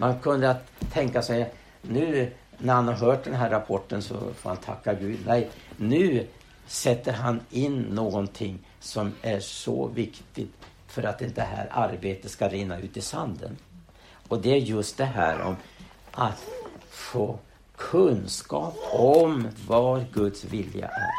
Man 0.00 0.18
kunde 0.18 0.56
tänka 0.92 1.22
sig, 1.22 1.52
nu 1.82 2.32
när 2.58 2.74
han 2.74 2.88
har 2.88 2.94
hört 2.94 3.24
den 3.24 3.34
här 3.34 3.50
rapporten 3.50 4.02
så 4.02 4.14
får 4.14 4.48
han 4.50 4.56
tacka 4.56 4.94
Gud. 4.94 5.18
Nej, 5.26 5.50
nu 5.76 6.26
sätter 6.66 7.12
han 7.12 7.40
in 7.50 7.80
någonting 7.82 8.58
som 8.80 9.12
är 9.22 9.40
så 9.40 9.86
viktigt 9.86 10.54
för 10.86 11.02
att 11.02 11.22
inte 11.22 11.40
det 11.40 11.46
här 11.46 11.68
arbetet 11.70 12.30
ska 12.30 12.48
rinna 12.48 12.78
ut 12.78 12.96
i 12.96 13.00
sanden. 13.00 13.56
Och 14.28 14.40
det 14.40 14.50
är 14.50 14.56
just 14.56 14.96
det 14.96 15.04
här 15.04 15.40
om 15.40 15.56
att 16.12 16.42
få 16.90 17.38
kunskap 17.76 18.74
om 18.92 19.48
vad 19.66 20.12
Guds 20.12 20.44
vilja 20.44 20.86
är. 20.86 21.12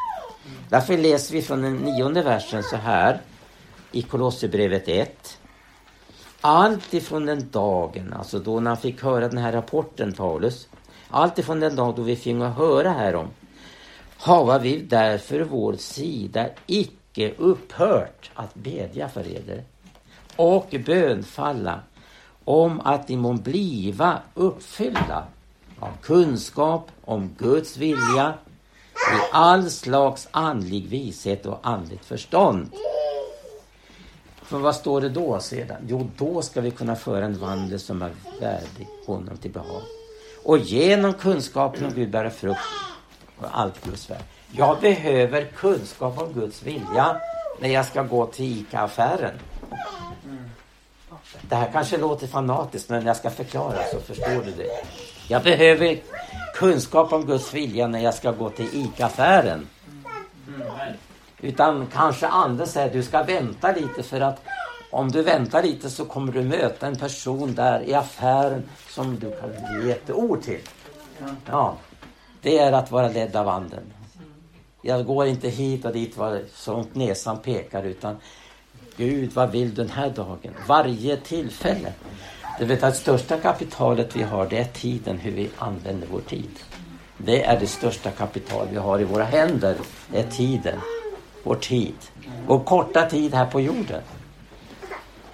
Därför 0.70 0.98
läser 0.98 1.34
vi 1.34 1.42
från 1.42 1.62
den 1.62 1.78
nionde 1.78 2.22
versen 2.22 2.64
så 2.64 2.76
här 2.76 3.22
i 3.92 4.02
Kolosserbrevet 4.02 4.88
1. 4.88 5.39
Allt 6.42 6.94
ifrån 6.94 7.26
den 7.26 7.50
dagen, 7.52 8.14
alltså 8.14 8.40
då 8.40 8.60
när 8.60 8.72
han 8.72 8.78
fick 8.78 9.04
höra 9.04 9.28
den 9.28 9.38
här 9.38 9.52
rapporten 9.52 10.14
Paulus, 10.14 10.68
allt 11.10 11.40
ifrån 11.40 11.60
den 11.60 11.76
dag 11.76 11.96
då 11.96 12.02
vi 12.02 12.16
fick 12.16 12.36
höra 12.36 12.90
härom, 12.90 13.28
hava 14.18 14.60
vi 14.60 14.78
därför 14.78 15.42
vår 15.42 15.74
sida 15.74 16.46
icke 16.66 17.34
upphört 17.38 18.32
att 18.34 18.56
bedja 18.56 19.10
för 19.10 19.28
eder 19.28 19.64
och 20.36 20.76
bönfalla 20.86 21.80
om 22.46 22.82
att 22.82 23.10
ni 23.10 23.18
må 23.18 23.34
bliva 23.34 24.20
uppfyllda 24.34 25.24
av 25.80 25.92
kunskap 26.02 26.92
om 27.06 27.36
Guds 27.38 27.78
vilja 27.78 28.34
i 28.96 29.32
all 29.32 29.70
slags 29.70 30.28
andlig 30.32 30.88
vishet 30.88 31.46
och 31.46 31.60
andligt 31.64 32.06
förstånd. 32.06 32.70
För 34.50 34.60
vad 34.60 34.76
står 34.76 35.02
det 35.02 35.10
då 35.10 35.40
sedan? 35.40 35.78
Jo, 35.88 36.10
då 36.18 36.42
ska 36.42 36.62
vi 36.62 36.72
kunna 36.72 36.96
föra 36.96 37.26
en 37.26 37.40
vandel 37.40 37.80
som 37.80 38.02
är 38.02 38.12
värdig 38.42 38.88
honom 39.06 39.38
till 39.38 39.52
behag. 39.52 39.82
Och 40.44 40.58
genom 40.58 41.14
kunskapen 41.14 41.86
om 41.86 41.94
Gud 41.94 42.10
bära 42.10 42.30
frukt 42.30 42.60
och 43.38 43.48
allt 43.52 43.86
Guds 43.86 44.10
värld. 44.10 44.24
Jag 44.52 44.80
behöver 44.82 45.46
kunskap 45.46 46.22
om 46.22 46.34
Guds 46.34 46.64
vilja 46.64 47.22
när 47.60 47.70
jag 47.70 47.86
ska 47.86 48.04
gå 48.04 48.26
till 48.26 48.46
ICA-affären. 48.46 49.40
Det 51.42 51.56
här 51.56 51.70
kanske 51.72 51.98
låter 51.98 52.28
fanatiskt 52.28 52.90
men 52.90 53.00
när 53.00 53.08
jag 53.08 53.18
ska 53.18 53.30
förklara 53.30 53.84
så 53.92 54.00
förstår 54.00 54.44
du 54.46 54.52
det. 54.52 54.84
Jag 55.28 55.44
behöver 55.44 56.00
kunskap 56.54 57.14
om 57.14 57.26
Guds 57.26 57.54
vilja 57.54 57.88
när 57.88 58.00
jag 58.00 58.14
ska 58.14 58.32
gå 58.32 58.50
till 58.50 58.70
ICA-affären. 58.74 59.68
Mm, 60.48 60.68
utan 61.42 61.88
kanske 61.94 62.28
andra 62.28 62.66
säger 62.66 62.94
du 62.94 63.04
ska 63.04 63.24
vänta 63.24 63.72
lite 63.72 64.04
för 64.04 64.22
att 64.22 64.44
om 64.92 65.12
du 65.12 65.22
väntar 65.22 65.64
lite 65.64 65.90
så 65.90 66.06
kommer 66.06 66.32
du 66.32 66.42
möta 66.42 66.88
en 66.88 66.96
person 66.96 67.56
där 67.56 67.84
i 67.84 67.94
affären 67.94 68.64
som 68.90 69.20
du 69.20 69.32
kan 69.32 69.84
ge 69.84 69.92
ett 69.92 70.12
ord 70.12 70.42
till. 70.42 70.60
Ja, 71.46 71.78
det 72.42 72.60
är 72.60 72.72
att 72.72 72.92
vara 72.92 73.10
ledd 73.10 73.36
av 73.36 73.48
anden. 73.48 73.94
Jag 74.82 75.06
går 75.06 75.28
inte 75.28 75.50
hit 75.50 75.86
och 75.86 75.94
dit 75.94 76.18
så 76.54 76.74
långt 76.74 76.96
näsan 76.96 77.38
pekar 77.38 77.84
utan 77.84 78.18
Gud, 78.98 79.34
vad 79.34 79.52
vill 79.52 79.70
du 79.70 79.76
den 79.76 79.90
här 79.92 80.10
dagen? 80.10 80.54
Varje 80.68 81.18
tillfälle. 81.18 81.94
Du 82.60 82.66
vet 82.66 82.84
att 82.84 82.96
största 82.96 83.38
kapitalet 83.38 84.16
vi 84.16 84.24
har 84.24 84.48
det 84.50 84.58
är 84.58 84.64
tiden, 84.64 85.18
hur 85.18 85.32
vi 85.32 85.50
använder 85.58 86.08
vår 86.12 86.22
tid. 86.22 86.60
Det 87.18 87.44
är 87.44 87.60
det 87.60 87.68
största 87.68 88.12
kapital 88.12 88.68
vi 88.72 88.78
har 88.78 89.00
i 89.00 89.04
våra 89.04 89.24
händer. 89.24 89.76
Det 90.12 90.20
är 90.20 90.32
tiden. 90.32 90.80
Vår 91.50 91.56
tid. 91.56 91.96
Vår 92.48 92.60
korta 92.60 93.06
tid 93.10 93.34
här 93.34 93.46
på 93.46 93.62
jorden. 93.62 94.02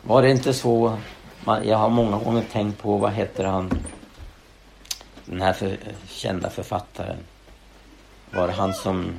Var 0.02 0.22
det 0.22 0.32
inte 0.32 0.54
så? 0.54 0.98
Jag 1.46 1.78
har 1.78 1.90
många 1.90 2.18
gånger 2.18 2.44
tänkt 2.52 2.82
på, 2.82 2.98
vad 2.98 3.12
heter 3.12 3.44
han? 3.44 3.80
Den 5.26 5.42
här 5.42 5.54
för, 5.54 5.78
kända 6.08 6.50
författaren. 6.50 7.18
Var 8.32 8.48
det 8.48 8.54
han 8.54 8.74
som 8.74 9.12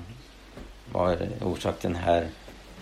var 0.93 1.19
orsak 1.43 1.79
till 1.79 1.93
den 1.93 2.03
här 2.03 2.29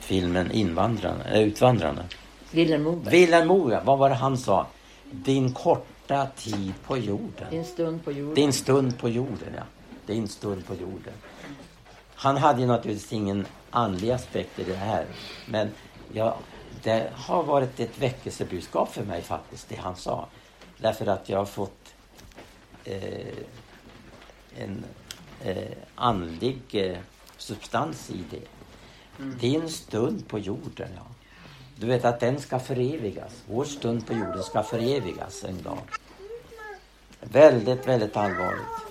filmen 0.01 0.51
Invandrarna, 0.51 1.25
äh, 1.25 1.43
Utvandrarna? 1.43 2.05
Vilhelm 2.51 2.83
Moberg. 2.83 3.11
Vilhelm 3.11 3.49
Moberg, 3.49 3.81
vad 3.85 3.99
var 3.99 4.09
det 4.09 4.15
han 4.15 4.39
sa? 4.39 4.67
Din 5.11 5.53
korta 5.53 6.27
tid 6.37 6.73
på 6.87 6.99
jorden. 6.99 7.51
Din 7.51 7.65
stund 7.65 8.05
på 8.05 8.13
jorden. 8.13 8.35
Din 8.35 8.53
stund 8.53 8.99
på 8.99 9.09
jorden, 9.09 9.55
ja. 9.57 9.63
Din 10.07 10.29
stund 10.29 10.67
på 10.67 10.75
jorden. 10.75 11.15
Han 12.15 12.37
hade 12.37 12.61
ju 12.61 12.67
naturligtvis 12.67 13.13
ingen 13.13 13.47
andlig 13.75 14.11
aspekt 14.11 14.59
i 14.59 14.65
det 14.65 14.77
här. 14.77 15.07
Men 15.47 15.71
ja, 16.13 16.39
det 16.83 17.11
har 17.15 17.43
varit 17.43 17.81
ett 17.81 17.99
väckelsebudskap 17.99 18.93
för 18.93 19.05
mig 19.05 19.23
faktiskt, 19.23 19.69
det 19.69 19.77
han 19.77 19.97
sa. 19.97 20.29
Därför 20.79 21.07
att 21.07 21.29
jag 21.29 21.39
har 21.39 21.45
fått 21.45 21.95
eh, 22.85 23.35
en 24.59 24.85
eh, 25.45 25.73
andlig 25.95 26.61
eh, 26.73 26.99
substans 27.37 28.11
i 28.11 28.25
det. 28.31 28.47
Mm. 29.19 29.39
Din 29.39 29.69
stund 29.69 30.29
på 30.29 30.39
jorden, 30.39 30.89
ja. 30.97 31.07
Du 31.77 31.87
vet 31.87 32.05
att 32.05 32.21
den 32.21 32.41
ska 32.41 32.59
förevigas. 32.59 33.43
Vår 33.47 33.65
stund 33.65 34.07
på 34.07 34.13
jorden 34.13 34.43
ska 34.43 34.63
förevigas 34.63 35.45
en 35.45 35.63
dag. 35.63 35.79
Väldigt, 37.21 37.89
väldigt 37.89 38.17
allvarligt. 38.17 38.85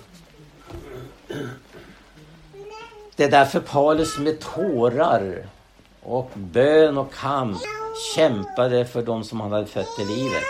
Det 3.16 3.24
är 3.24 3.30
därför 3.30 3.60
Paulus 3.60 4.18
med 4.18 4.40
tårar 4.40 5.46
och 6.02 6.30
bön 6.34 6.98
och 6.98 7.12
kamp 7.12 7.58
kämpade 8.14 8.84
för 8.84 9.02
de 9.02 9.24
som 9.24 9.40
han 9.40 9.52
hade 9.52 9.66
fött 9.66 9.98
i 10.00 10.04
livet. 10.04 10.42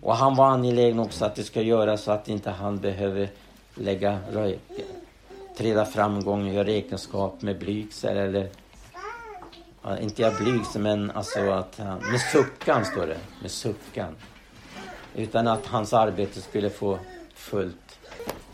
Och 0.00 0.16
han 0.16 0.36
var 0.36 0.46
angelägen 0.46 0.98
också 0.98 1.24
att 1.24 1.34
det 1.34 1.44
ska 1.44 1.62
göras 1.62 2.02
så 2.02 2.12
att 2.12 2.28
inte 2.28 2.50
han 2.50 2.78
behöver 2.78 3.28
lägga 3.74 4.18
träda 5.56 5.84
framgång, 5.84 6.48
göra 6.48 6.66
räkenskap 6.66 7.42
med 7.42 7.58
blygsel 7.58 8.16
eller 8.16 8.48
inte 10.00 10.22
jag 10.22 10.36
blygsel, 10.36 10.82
men 10.82 11.10
alltså 11.10 11.50
att 11.50 11.78
med 12.10 12.20
suckan 12.32 12.84
står 12.84 13.06
det, 13.06 13.18
med 13.42 13.50
suckan. 13.50 14.16
Utan 15.14 15.48
att 15.48 15.66
hans 15.66 15.92
arbete 15.92 16.40
skulle 16.40 16.70
få 16.70 16.98
fullt 17.34 17.98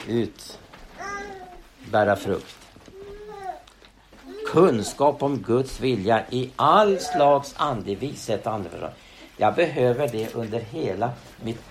ut 0.09 0.59
bära 1.91 2.17
frukt. 2.17 2.60
Kunskap 4.51 5.23
om 5.23 5.39
Guds 5.39 5.81
vilja 5.81 6.25
i 6.31 6.51
all 6.57 6.99
slags 6.99 7.55
andlig 7.57 7.99
vishet 7.99 8.47
Jag 9.37 9.55
behöver 9.55 10.09
det 10.09 10.35
under 10.35 10.61
hela 10.61 11.11
mitt 11.43 11.63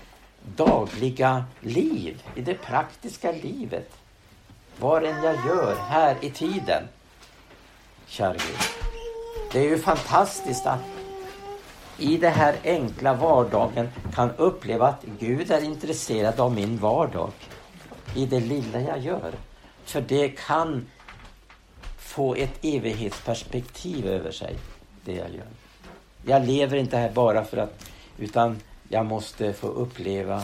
dagliga 0.55 1.45
liv, 1.59 2.23
i 2.35 2.41
det 2.41 2.53
praktiska 2.53 3.31
livet. 3.31 3.89
Vad 4.79 5.03
än 5.03 5.23
jag 5.23 5.35
gör 5.47 5.75
här 5.75 6.15
i 6.21 6.29
tiden. 6.29 6.83
Kära 8.05 8.33
Gud. 8.33 8.57
Det 9.51 9.59
är 9.59 9.69
ju 9.69 9.77
fantastiskt 9.77 10.65
att 10.65 10.79
i 11.97 12.17
den 12.17 12.33
här 12.33 12.55
enkla 12.63 13.13
vardagen 13.13 13.89
kan 14.13 14.31
uppleva 14.31 14.87
att 14.87 15.03
Gud 15.19 15.51
är 15.51 15.63
intresserad 15.63 16.39
av 16.39 16.53
min 16.53 16.77
vardag. 16.77 17.31
I 18.15 18.25
det 18.25 18.39
lilla 18.39 18.81
jag 18.81 18.99
gör. 18.99 19.33
För 19.85 20.01
det 20.01 20.29
kan 20.29 20.85
få 22.09 22.35
ett 22.35 22.65
evighetsperspektiv 22.65 24.07
över 24.07 24.31
sig, 24.31 24.55
det 25.05 25.15
jag 25.15 25.29
gör. 25.29 25.47
Jag 26.25 26.45
lever 26.45 26.77
inte 26.77 26.97
här 26.97 27.11
bara 27.11 27.45
för 27.45 27.57
att, 27.57 27.89
utan 28.17 28.59
jag 28.87 29.05
måste 29.05 29.53
få 29.53 29.67
uppleva 29.67 30.43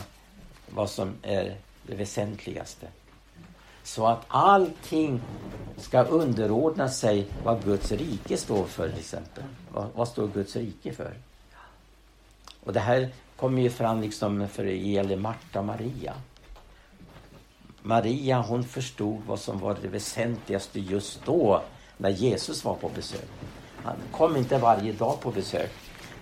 vad 0.70 0.90
som 0.90 1.14
är 1.22 1.56
det 1.86 1.94
väsentligaste. 1.94 2.86
Så 3.82 4.06
att 4.06 4.24
allting 4.28 5.20
ska 5.76 6.02
underordna 6.02 6.88
sig 6.88 7.26
vad 7.44 7.64
Guds 7.64 7.92
rike 7.92 8.36
står 8.36 8.64
för 8.64 8.88
till 8.88 8.98
exempel. 8.98 9.44
Vad, 9.72 9.86
vad 9.94 10.08
står 10.08 10.28
Guds 10.28 10.56
rike 10.56 10.92
för? 10.92 11.14
Och 12.64 12.72
det 12.72 12.80
här 12.80 13.08
kommer 13.36 13.62
ju 13.62 13.70
fram 13.70 14.00
liksom 14.00 14.48
för 14.48 14.64
det 14.64 14.76
gäller 14.76 15.16
Marta 15.16 15.58
och 15.58 15.64
Maria. 15.64 16.14
Maria 17.86 18.40
hon 18.40 18.64
förstod 18.64 19.22
vad 19.26 19.40
som 19.40 19.58
var 19.58 19.76
det 19.82 19.88
väsentligaste 19.88 20.80
just 20.80 21.24
då 21.24 21.62
när 21.96 22.10
Jesus 22.10 22.64
var 22.64 22.74
på 22.74 22.88
besök. 22.88 23.28
Han 23.82 23.96
kom 24.12 24.36
inte 24.36 24.58
varje 24.58 24.92
dag 24.92 25.20
på 25.20 25.30
besök. 25.30 25.70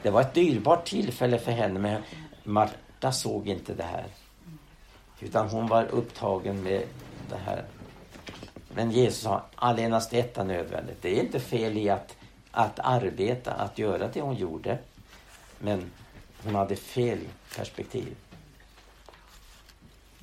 Det 0.02 0.10
var 0.10 0.20
ett 0.20 0.34
dyrbart 0.34 0.86
tillfälle 0.86 1.38
för 1.38 1.52
henne 1.52 1.80
men 1.80 2.02
Marta 2.42 3.12
såg 3.12 3.48
inte 3.48 3.74
det 3.74 3.82
här. 3.82 4.04
Utan 5.20 5.48
hon 5.48 5.66
var 5.66 5.84
upptagen 5.84 6.62
med 6.62 6.82
det 7.28 7.38
här. 7.46 7.64
Men 8.74 8.90
Jesus 8.90 9.22
sa 9.22 9.42
allenast 9.54 10.10
detta 10.10 10.44
nödvändigt. 10.44 11.02
Det 11.02 11.18
är 11.18 11.22
inte 11.22 11.40
fel 11.40 11.78
i 11.78 11.90
att, 11.90 12.16
att 12.50 12.78
arbeta, 12.78 13.52
att 13.52 13.78
göra 13.78 14.08
det 14.08 14.20
hon 14.20 14.36
gjorde. 14.36 14.78
Men 15.58 15.90
hon 16.44 16.54
hade 16.54 16.76
fel 16.76 17.18
perspektiv. 17.56 18.14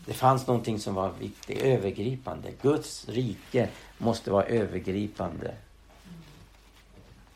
Det 0.06 0.14
fanns 0.14 0.48
någonting 0.48 0.80
som 0.80 0.94
var 0.94 1.12
viktigt, 1.20 1.62
övergripande. 1.62 2.52
Guds 2.62 3.10
rike 3.10 3.70
måste 3.98 4.32
vara 4.32 4.44
övergripande 4.44 5.54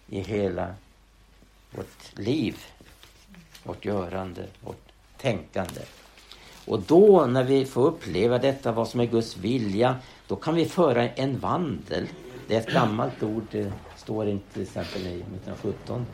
i 0.09 0.19
hela 0.19 0.75
vårt 1.71 2.17
liv, 2.19 2.57
vårt 3.63 3.85
görande, 3.85 4.45
vårt 4.61 4.91
tänkande. 5.17 5.81
Och 6.65 6.81
då 6.81 7.25
när 7.25 7.43
vi 7.43 7.65
får 7.65 7.87
uppleva 7.87 8.37
detta, 8.37 8.71
vad 8.71 8.87
som 8.87 8.99
är 8.99 9.05
Guds 9.05 9.37
vilja, 9.37 9.95
då 10.27 10.35
kan 10.35 10.55
vi 10.55 10.65
föra 10.65 11.09
en 11.09 11.39
vandel. 11.39 12.07
Det 12.47 12.55
är 12.55 12.59
ett 12.59 12.73
gammalt 12.73 13.23
ord, 13.23 13.43
det 13.51 13.73
står 13.97 14.27
inte 14.27 14.53
till 14.53 14.61
exempel 14.61 15.01
i 15.01 15.13
1917. 15.13 16.05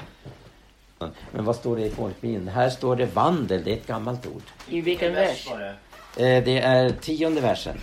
Men 1.31 1.46
vad 1.46 1.55
står 1.55 1.75
det 1.75 1.86
i 1.86 1.89
folkminne? 1.89 2.51
Här 2.51 2.70
står 2.70 2.96
det 2.96 3.05
vandel, 3.05 3.63
det 3.63 3.72
är 3.72 3.77
ett 3.77 3.88
gammalt 3.88 4.27
ord. 4.27 4.43
I 4.67 4.81
vilken 4.81 5.13
vers? 5.13 5.50
Eh, 6.18 6.44
Det 6.44 6.60
är 6.60 6.89
tionde 6.89 7.41
versen. 7.41 7.77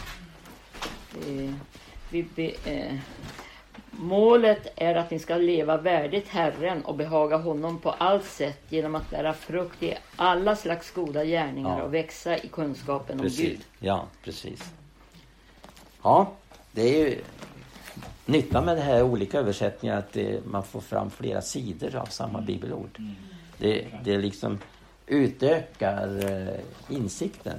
Vi 2.11 2.23
be, 2.35 2.53
eh, 2.65 2.95
målet 3.91 4.73
är 4.77 4.95
att 4.95 5.11
ni 5.11 5.19
ska 5.19 5.37
leva 5.37 5.77
värdigt 5.77 6.29
Herren 6.29 6.85
och 6.85 6.95
behaga 6.95 7.37
honom 7.37 7.79
på 7.79 7.91
allt 7.91 8.25
sätt 8.25 8.59
genom 8.69 8.95
att 8.95 9.11
bära 9.11 9.35
frukt 9.35 9.83
i 9.83 9.95
alla 10.17 10.57
slags 10.57 10.91
goda 10.91 11.25
gärningar 11.25 11.79
Ja. 11.79 11.85
och 11.85 11.95
växa 11.95 12.39
i 12.39 12.49
kunskapen 12.49 13.17
om 13.19 13.23
Precis. 13.23 13.49
Gud. 13.49 13.61
Ja, 13.81 14.05
precis. 14.25 14.61
Ja, 16.03 16.33
det 16.73 16.83
är 16.83 16.99
ju 17.09 17.21
nyttan 18.27 18.65
med 18.65 18.77
det 18.77 18.83
här 18.83 19.03
olika 19.03 19.39
översättningar 19.39 19.99
att 19.99 20.13
det, 20.13 20.47
man 20.47 20.63
får 20.63 20.81
fram 20.81 21.11
flera 21.11 21.43
sidor 21.43 21.97
av 21.97 22.07
samma 22.07 22.41
bibelord. 22.41 22.99
Det, 23.59 23.87
det 24.05 24.19
liksom 24.19 24.59
utökar 25.07 26.31
eh, 26.31 26.97
insikten. 26.97 27.59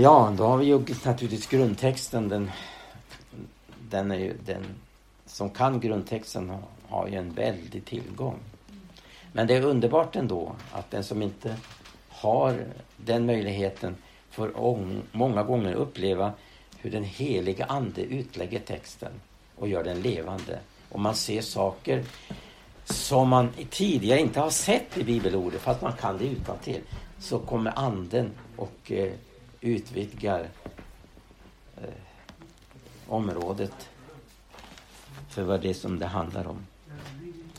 Ja, 0.00 0.34
då 0.36 0.44
har 0.44 0.56
vi 0.56 0.66
ju 0.66 0.78
naturligtvis 0.78 1.46
grundtexten. 1.46 2.28
Den, 2.28 2.50
den 3.90 4.10
är 4.10 4.18
ju 4.18 4.34
den 4.44 4.64
som 5.26 5.50
kan 5.50 5.80
grundtexten 5.80 6.50
har, 6.50 6.60
har 6.88 7.08
ju 7.08 7.14
en 7.14 7.32
väldig 7.32 7.84
tillgång. 7.84 8.38
Men 9.32 9.46
det 9.46 9.56
är 9.56 9.62
underbart 9.62 10.16
ändå 10.16 10.52
att 10.72 10.90
den 10.90 11.04
som 11.04 11.22
inte 11.22 11.56
har 12.08 12.64
den 12.96 13.26
möjligheten 13.26 13.96
får 14.30 14.52
många 15.12 15.42
gånger 15.42 15.74
uppleva 15.74 16.32
hur 16.78 16.90
den 16.90 17.04
heliga 17.04 17.64
Ande 17.64 18.02
utlägger 18.02 18.58
texten 18.58 19.12
och 19.56 19.68
gör 19.68 19.84
den 19.84 20.02
levande. 20.02 20.58
Och 20.88 21.00
man 21.00 21.14
ser 21.14 21.42
saker 21.42 22.04
som 22.84 23.28
man 23.28 23.48
tidigare 23.70 24.20
inte 24.20 24.40
har 24.40 24.50
sett 24.50 24.98
i 24.98 25.04
bibelordet, 25.04 25.60
fast 25.60 25.82
man 25.82 25.92
kan 25.92 26.18
det 26.18 26.24
utantill. 26.24 26.80
Så 27.18 27.38
kommer 27.38 27.72
Anden 27.78 28.30
och 28.56 28.92
eh, 28.92 29.12
utvidgar 29.60 30.48
eh, 31.76 31.84
området 33.08 33.88
för 35.28 35.42
vad 35.42 35.60
det 35.60 35.70
är 35.70 35.74
som 35.74 35.98
det 35.98 36.06
handlar 36.06 36.46
om. 36.46 36.66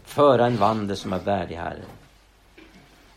Föra 0.04 0.46
en 0.46 0.58
vandel 0.58 0.98
som 0.98 1.14
är 1.14 1.20
värdig 1.20 1.56
Herren. 1.56 1.86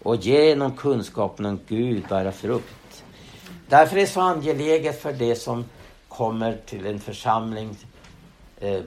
Och 0.02 0.16
genom 0.16 0.76
kunskapen 0.76 1.46
om 1.46 1.60
Gud 1.68 2.04
bära 2.08 2.32
frukt. 2.32 3.04
Därför 3.68 3.96
är 3.96 4.00
det 4.00 4.06
så 4.06 4.20
angeläget 4.20 5.02
för 5.02 5.12
det 5.12 5.36
som 5.36 5.64
kommer 6.08 6.58
till 6.66 6.86
en 6.86 7.00
församling 7.00 7.76
eh, 8.60 8.80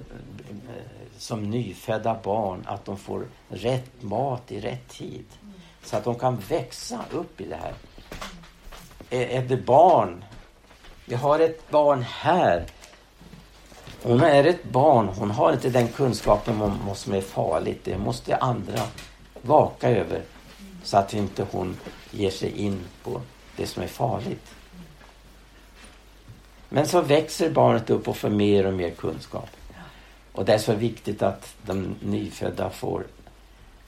som 1.18 1.50
nyfödda 1.50 2.20
barn 2.24 2.64
att 2.66 2.86
de 2.86 2.98
får 2.98 3.26
rätt 3.50 4.04
mat 4.04 4.52
i 4.52 4.60
rätt 4.60 4.88
tid. 4.88 5.26
Så 5.84 5.98
att 5.98 6.04
de 6.04 6.16
kan 6.16 6.36
växa 6.36 7.00
upp 7.12 7.42
i 7.42 7.46
det 7.46 7.56
här. 7.56 7.74
Är 9.10 9.28
är 9.28 9.42
det 9.42 9.58
barn? 9.58 10.24
Vi 11.06 11.16
har 11.16 11.40
ett 11.40 11.70
barn 11.70 12.02
här. 12.02 12.66
Hon 14.04 14.22
är 14.22 14.44
ett 14.44 14.64
barn. 14.64 15.08
Hon 15.08 15.32
har 15.32 15.54
inte 15.54 15.70
den 15.70 15.88
kunskapen 15.88 16.62
om 16.62 16.80
vad 16.88 16.98
som 16.98 17.14
är 17.14 17.22
farligt. 17.22 17.82
Det 17.84 17.98
måste 17.98 18.36
andra 18.36 18.82
vaka 19.42 19.90
över. 19.90 20.22
Så 20.84 20.98
att 20.98 21.14
inte 21.14 21.46
hon 21.52 21.78
ger 22.12 22.30
sig 22.30 22.52
in 22.52 22.80
på 23.04 23.22
det 23.56 23.68
som 23.68 23.84
är 23.84 23.88
farligt. 23.88 24.54
Men 26.70 26.88
så 26.88 27.02
växer 27.02 27.50
barnet 27.50 27.90
upp 27.90 28.08
och 28.08 28.18
får 28.18 28.30
mer 28.30 28.66
och 28.66 28.74
mer 28.74 28.90
kunskap. 28.90 29.50
Och 30.32 30.46
det 30.46 30.54
är 30.54 30.58
så 30.58 30.74
viktigt 30.74 31.22
att 31.22 31.56
de 31.66 31.96
nyfödda 32.02 32.70
får, 32.70 33.04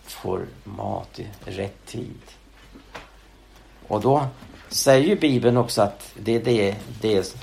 får 0.03 0.45
mat 0.63 1.19
i 1.19 1.27
rätt 1.45 1.85
tid. 1.85 2.21
Och 3.87 4.01
då 4.01 4.27
säger 4.69 5.07
ju 5.07 5.15
Bibeln 5.15 5.57
också 5.57 5.81
att 5.81 6.13
det, 6.19 6.39
det, 6.39 6.75
det, 7.01 7.35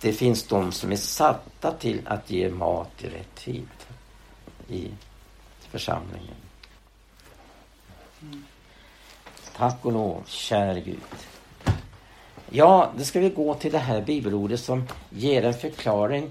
det 0.00 0.12
finns 0.12 0.46
de 0.46 0.72
som 0.72 0.92
är 0.92 0.96
satta 0.96 1.72
till 1.72 2.00
att 2.04 2.30
ge 2.30 2.50
mat 2.50 2.90
i 2.98 3.06
rätt 3.06 3.34
tid 3.34 3.68
i 4.68 4.90
församlingen. 5.60 6.34
Tack 9.56 9.84
och 9.84 9.92
lov, 9.92 10.22
käre 10.26 10.80
Gud. 10.80 11.00
Ja, 12.50 12.92
då 12.96 13.04
ska 13.04 13.20
vi 13.20 13.30
gå 13.30 13.54
till 13.54 13.72
det 13.72 13.78
här 13.78 14.02
bibelordet 14.02 14.60
som 14.60 14.84
ger 15.10 15.44
en 15.44 15.54
förklaring 15.54 16.30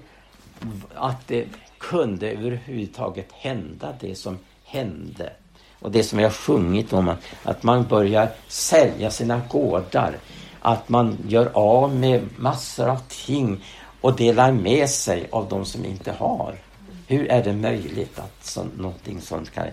att 0.94 1.28
det 1.28 1.46
kunde 1.78 2.30
överhuvudtaget 2.30 3.32
hända 3.32 3.94
det 4.00 4.14
som 4.14 4.38
hände. 4.64 5.32
Och 5.80 5.90
det 5.90 6.02
som 6.02 6.18
jag 6.18 6.28
har 6.28 6.34
sjungit 6.34 6.92
om, 6.92 7.14
att 7.42 7.62
man 7.62 7.86
börjar 7.86 8.28
sälja 8.48 9.10
sina 9.10 9.40
gårdar. 9.48 10.16
Att 10.60 10.88
man 10.88 11.18
gör 11.28 11.50
av 11.54 11.96
med 11.96 12.28
massor 12.36 12.88
av 12.88 13.00
ting 13.08 13.64
och 14.00 14.16
delar 14.16 14.52
med 14.52 14.90
sig 14.90 15.26
av 15.30 15.48
de 15.48 15.64
som 15.64 15.84
inte 15.84 16.12
har. 16.12 16.54
Hur 17.06 17.30
är 17.30 17.44
det 17.44 17.52
möjligt 17.52 18.18
att 18.18 18.46
så, 18.46 18.64
någonting 18.76 19.20
sånt 19.20 19.50
kan... 19.50 19.66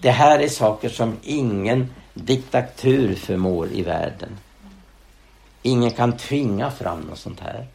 Det 0.00 0.10
här 0.10 0.38
är 0.38 0.48
saker 0.48 0.88
som 0.88 1.16
ingen 1.22 1.88
diktatur 2.14 3.14
förmår 3.14 3.68
i 3.72 3.82
världen. 3.82 4.38
Ingen 5.62 5.90
kan 5.90 6.16
tvinga 6.16 6.70
fram 6.70 7.00
något 7.00 7.18
sånt 7.18 7.40
här. 7.40 7.66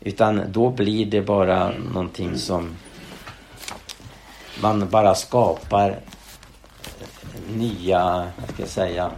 Utan 0.00 0.42
då 0.48 0.70
blir 0.70 1.06
det 1.06 1.20
bara 1.20 1.72
någonting 1.92 2.38
som 2.38 2.76
man 4.62 4.88
bara 4.88 5.14
skapar 5.14 6.00
nya, 7.48 8.32
vad 8.36 8.50
ska 8.50 8.62
jag 8.62 8.68
säga, 8.68 9.10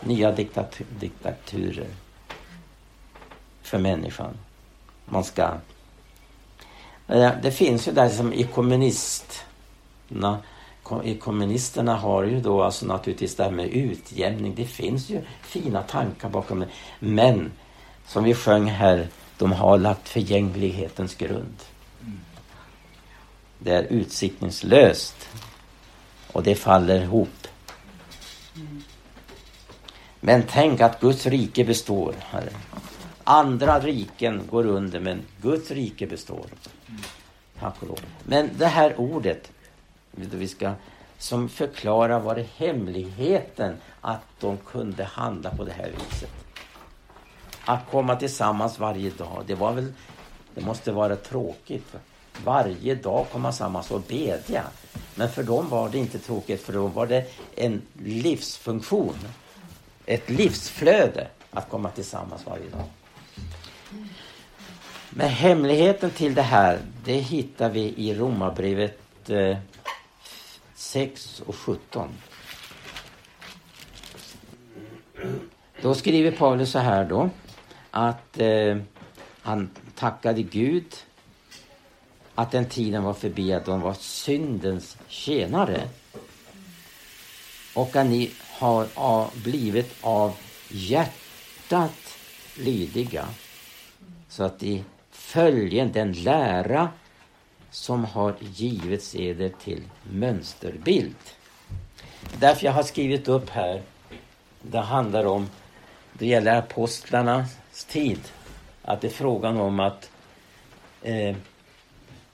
nya 0.00 0.32
diktatur, 0.32 0.86
diktaturer 1.00 1.88
för 3.62 3.78
människan. 3.78 4.38
Man 5.04 5.24
ska... 5.24 5.50
Eh, 7.08 7.32
det 7.42 7.52
finns 7.52 7.88
ju 7.88 7.92
där 7.92 8.08
som 8.08 8.32
i 8.32 8.44
kommunisterna 8.44 10.38
i 11.04 11.14
kommunisterna 11.14 11.96
har 11.96 12.24
ju 12.24 12.40
då 12.40 12.62
alltså 12.62 12.86
naturligtvis 12.86 13.36
det 13.36 13.44
här 13.44 13.50
med 13.50 13.68
utjämning. 13.68 14.54
Det 14.54 14.64
finns 14.64 15.10
ju 15.10 15.22
fina 15.42 15.82
tankar 15.82 16.28
bakom 16.28 16.60
det. 16.60 16.68
Men 16.98 17.52
som 18.06 18.24
vi 18.24 18.34
sjöng 18.34 18.66
här, 18.66 19.08
de 19.38 19.52
har 19.52 19.78
lagt 19.78 20.08
förgänglighetens 20.08 21.14
grund. 21.14 21.56
Det 23.62 23.72
är 23.72 23.82
utsiktningslöst. 23.82 25.28
Och 26.32 26.42
det 26.42 26.54
faller 26.54 27.02
ihop. 27.02 27.28
Men 30.20 30.42
tänk 30.48 30.80
att 30.80 31.00
Guds 31.00 31.26
rike 31.26 31.64
består, 31.64 32.14
Herre. 32.18 32.52
Andra 33.24 33.80
riken 33.80 34.42
går 34.50 34.66
under, 34.66 35.00
men 35.00 35.22
Guds 35.42 35.70
rike 35.70 36.06
består. 36.06 36.46
Tack 37.60 37.82
och 37.82 37.88
lov. 37.88 38.00
Men 38.24 38.50
det 38.58 38.66
här 38.66 39.00
ordet, 39.00 39.52
vi 40.10 40.48
ska, 40.48 40.72
som 41.18 41.48
förklarar 41.48 42.20
vad 42.20 42.36
det 42.36 42.46
hemligheten 42.56 43.76
att 44.00 44.26
de 44.40 44.56
kunde 44.56 45.04
handla 45.04 45.50
på 45.50 45.64
det 45.64 45.72
här 45.72 45.90
viset. 45.90 46.30
Att 47.64 47.90
komma 47.90 48.16
tillsammans 48.16 48.78
varje 48.78 49.10
dag, 49.10 49.44
det 49.46 49.54
var 49.54 49.72
väl, 49.72 49.92
det 50.54 50.60
måste 50.60 50.92
vara 50.92 51.16
tråkigt. 51.16 51.94
Varje 52.44 52.94
dag 52.94 53.26
komma 53.32 53.52
samman 53.52 53.84
och 53.90 54.00
bedja. 54.00 54.64
Men 55.14 55.28
för 55.28 55.42
dem 55.42 55.68
var 55.68 55.88
det 55.88 55.98
inte 55.98 56.18
tråkigt, 56.18 56.62
för 56.62 56.72
då 56.72 56.86
var 56.86 57.06
det 57.06 57.26
en 57.56 57.82
livsfunktion. 58.02 59.16
Ett 60.06 60.30
livsflöde. 60.30 61.26
att 61.50 61.68
komma 61.68 61.90
tillsammans 61.90 62.46
varje 62.46 62.68
dag. 62.70 62.84
Men 65.10 65.28
hemligheten 65.28 66.10
till 66.10 66.34
det 66.34 66.42
här, 66.42 66.78
det 67.04 67.12
hittar 67.12 67.70
vi 67.70 67.94
i 67.96 68.14
Romarbrevet 68.14 69.30
eh, 69.30 69.56
6 70.74 71.42
och 71.46 71.56
17. 71.56 72.08
Då 75.82 75.94
skriver 75.94 76.30
Paulus 76.30 76.70
så 76.70 76.78
här 76.78 77.04
då, 77.04 77.30
att 77.90 78.40
eh, 78.40 78.76
han 79.42 79.70
tackade 79.94 80.42
Gud 80.42 80.96
att 82.40 82.50
den 82.50 82.66
tiden 82.66 83.02
var 83.02 83.14
förbi 83.14 83.52
att 83.52 83.64
de 83.64 83.80
var 83.80 83.94
syndens 83.94 84.96
tjänare. 85.08 85.88
Och 87.74 87.96
att 87.96 88.06
ni 88.06 88.30
har 88.58 89.42
blivit 89.42 89.94
av 90.00 90.36
hjärtat 90.68 92.18
lydiga. 92.56 93.28
Så 94.28 94.44
att 94.44 94.62
i 94.62 94.84
följen 95.10 95.92
den 95.92 96.12
lära 96.12 96.88
som 97.70 98.04
har 98.04 98.34
givits 98.40 99.14
eder 99.14 99.52
till 99.64 99.82
mönsterbild. 100.12 101.16
Därför 102.38 102.66
jag 102.66 102.72
har 102.72 102.82
skrivit 102.82 103.28
upp 103.28 103.50
här, 103.50 103.82
det 104.62 104.80
handlar 104.80 105.24
om, 105.24 105.48
det 106.12 106.26
gäller 106.26 106.58
apostlarnas 106.58 107.84
tid, 107.88 108.20
att 108.82 109.00
det 109.00 109.06
är 109.06 109.12
frågan 109.12 109.56
om 109.56 109.80
att 109.80 110.10
eh, 111.02 111.36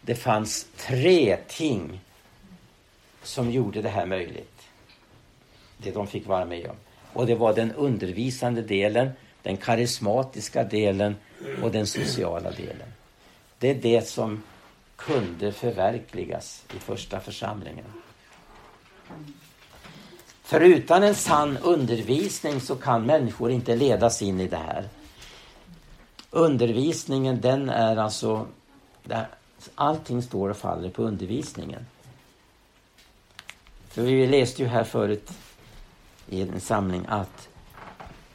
det 0.07 0.14
fanns 0.14 0.66
tre 0.77 1.37
ting 1.49 2.01
som 3.23 3.51
gjorde 3.51 3.83
det 3.83 3.88
här 3.88 4.07
möjligt. 4.07 4.62
Det 5.79 5.90
de 5.90 6.07
fick 6.07 6.27
vara 6.27 6.45
med 6.45 6.66
om. 6.66 6.77
Och 7.12 7.27
det 7.27 7.35
var 7.35 7.55
den 7.55 7.73
undervisande 7.73 8.62
delen, 8.62 9.11
den 9.42 9.57
karismatiska 9.57 10.64
delen 10.64 11.16
och 11.62 11.71
den 11.71 11.87
sociala 11.87 12.51
delen. 12.51 12.92
Det 13.59 13.71
är 13.71 13.75
det 13.75 14.09
som 14.09 14.42
kunde 14.97 15.53
förverkligas 15.53 16.64
i 16.77 16.79
första 16.79 17.21
församlingen. 17.21 17.85
För 20.42 20.61
utan 20.61 21.03
en 21.03 21.14
sann 21.14 21.57
undervisning 21.57 22.61
så 22.61 22.77
kan 22.77 23.07
människor 23.07 23.51
inte 23.51 23.77
ledas 23.77 24.23
in 24.23 24.40
i 24.40 24.49
det 24.49 24.57
här. 24.57 24.88
Undervisningen 26.31 27.40
den 27.40 27.71
är 27.71 27.97
alltså, 27.97 28.47
allting 29.75 30.23
står 30.23 30.49
och 30.49 30.57
faller 30.57 30.90
på 30.90 31.03
undervisningen. 31.03 31.87
För 33.88 34.03
vi 34.03 34.27
läste 34.27 34.62
ju 34.62 34.69
här 34.69 34.85
förut 34.85 35.31
i 36.29 36.42
en 36.42 36.61
samling 36.61 37.07
att 37.09 37.49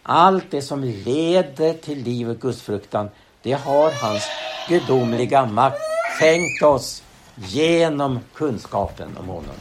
allt 0.04 0.52
det 0.52 0.62
som 0.62 0.84
leder 0.84 1.74
till 1.74 2.04
liv 2.04 2.30
och 2.30 2.40
gudsfruktan, 2.40 3.10
det 3.42 3.52
har 3.52 3.92
hans 3.92 4.24
gudomliga 4.70 5.46
makt 5.46 5.82
skänkt 6.20 6.64
oss 6.64 7.04
genom 7.36 8.20
kunskapen 8.34 9.18
om 9.18 9.28
honom. 9.28 9.56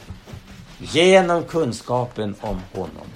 Genom 0.77 1.43
kunskapen 1.43 2.35
om 2.41 2.61
honom. 2.73 3.07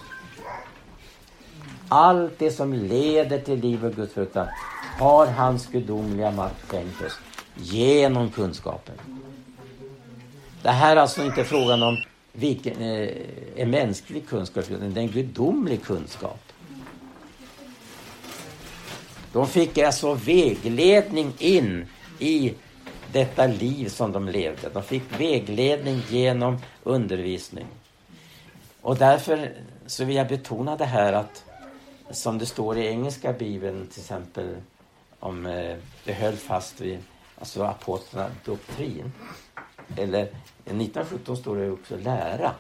Allt 1.89 2.39
det 2.39 2.51
som 2.51 2.73
leder 2.73 3.39
till 3.39 3.60
liv 3.60 3.86
och 3.86 3.93
gudsfruktan 3.93 4.47
har 4.99 5.27
hans 5.27 5.67
gudomliga 5.67 6.31
makt 6.31 6.71
skänkt 6.71 7.01
oss 7.01 7.19
genom 7.55 8.31
kunskapen. 8.31 8.95
Det 10.61 10.71
här 10.71 10.95
är 10.95 11.01
alltså 11.01 11.25
inte 11.25 11.43
frågan 11.43 11.83
om 11.83 11.97
vilken 12.31 12.81
eh, 12.81 13.09
är 13.55 13.65
mänsklig 13.65 14.27
kunskap, 14.27 14.71
utan 14.71 14.93
det 14.93 14.99
är 14.99 15.03
en 15.03 15.11
gudomlig 15.11 15.83
kunskap. 15.83 16.39
De 19.33 19.47
fick 19.47 19.77
alltså 19.77 20.13
vägledning 20.13 21.33
in 21.39 21.85
i 22.19 22.53
detta 23.11 23.47
liv 23.47 23.89
som 23.89 24.11
de 24.11 24.29
levde. 24.29 24.69
De 24.73 24.83
fick 24.83 25.19
vägledning 25.19 26.01
genom 26.09 26.57
undervisning. 26.83 27.65
Och 28.81 28.95
därför 28.97 29.53
så 29.85 30.05
vill 30.05 30.15
jag 30.15 30.27
betona 30.27 30.75
det 30.75 30.85
här 30.85 31.13
att 31.13 31.43
som 32.11 32.37
det 32.37 32.45
står 32.45 32.77
i 32.77 32.87
engelska 32.87 33.33
bibeln 33.33 33.87
till 33.87 34.01
exempel 34.01 34.55
om 35.19 35.45
eh, 35.45 35.75
det 36.03 36.13
höll 36.13 36.35
fast 36.35 36.81
vid 36.81 36.99
alltså 37.39 37.63
apostlarna 37.63 38.30
doktrin. 38.45 39.12
Eller 39.98 40.21
1917 40.21 41.38
står 41.38 41.56
det 41.56 41.71
också 41.71 41.98
lära. 41.98 42.52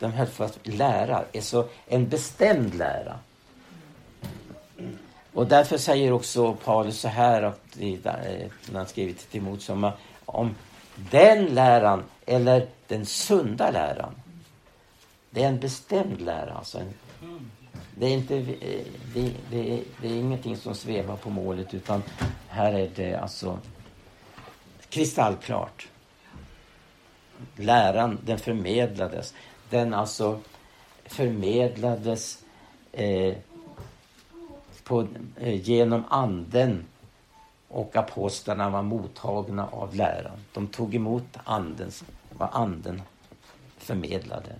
De 0.00 0.12
höll 0.12 0.26
fast 0.26 0.66
lära, 0.66 1.24
alltså 1.34 1.68
en 1.86 2.08
bestämd 2.08 2.74
lära. 2.74 3.18
Och 5.32 5.46
därför 5.46 5.78
säger 5.78 6.12
också 6.12 6.54
Paulus 6.54 7.00
så 7.00 7.08
här 7.08 7.42
att, 7.42 7.76
eh, 7.78 7.98
när 8.04 8.74
han 8.74 8.86
skriver 8.86 9.12
till 9.12 9.26
Timoteus 9.26 9.68
om, 9.68 9.90
om 10.24 10.54
den 11.10 11.44
läran 11.46 12.02
eller 12.26 12.68
den 12.86 13.06
sunda 13.06 13.70
läran. 13.70 14.14
Det 15.30 15.42
är 15.42 15.48
en 15.48 15.60
bestämd 15.60 16.20
lära. 16.20 16.54
Alltså 16.54 16.78
en, 16.78 16.94
det, 17.98 18.06
är 18.06 18.10
inte, 18.10 18.36
eh, 18.36 18.86
det, 19.14 19.34
det, 19.50 19.82
det, 20.00 20.08
är 20.08 20.14
ingenting 20.14 20.56
som 20.56 20.74
svävar 20.74 21.16
på 21.16 21.30
målet 21.30 21.74
utan 21.74 22.02
här 22.48 22.72
är 22.72 22.90
det 22.96 23.14
alltså 23.14 23.58
kristallklart. 24.88 25.88
Läran, 27.56 28.18
den 28.24 28.38
förmedlades. 28.38 29.34
Den 29.70 29.94
alltså 29.94 30.40
förmedlades 31.04 32.44
eh, 32.92 33.34
på, 34.84 35.06
eh, 35.36 35.62
genom 35.62 36.04
anden 36.08 36.84
och 37.68 37.96
apostlarna 37.96 38.70
var 38.70 38.82
mottagna 38.82 39.68
av 39.68 39.94
läran. 39.94 40.38
De 40.52 40.66
tog 40.66 40.94
emot 40.94 41.24
andens, 41.44 42.04
vad 42.30 42.48
anden 42.52 43.02
förmedlade. 43.78 44.52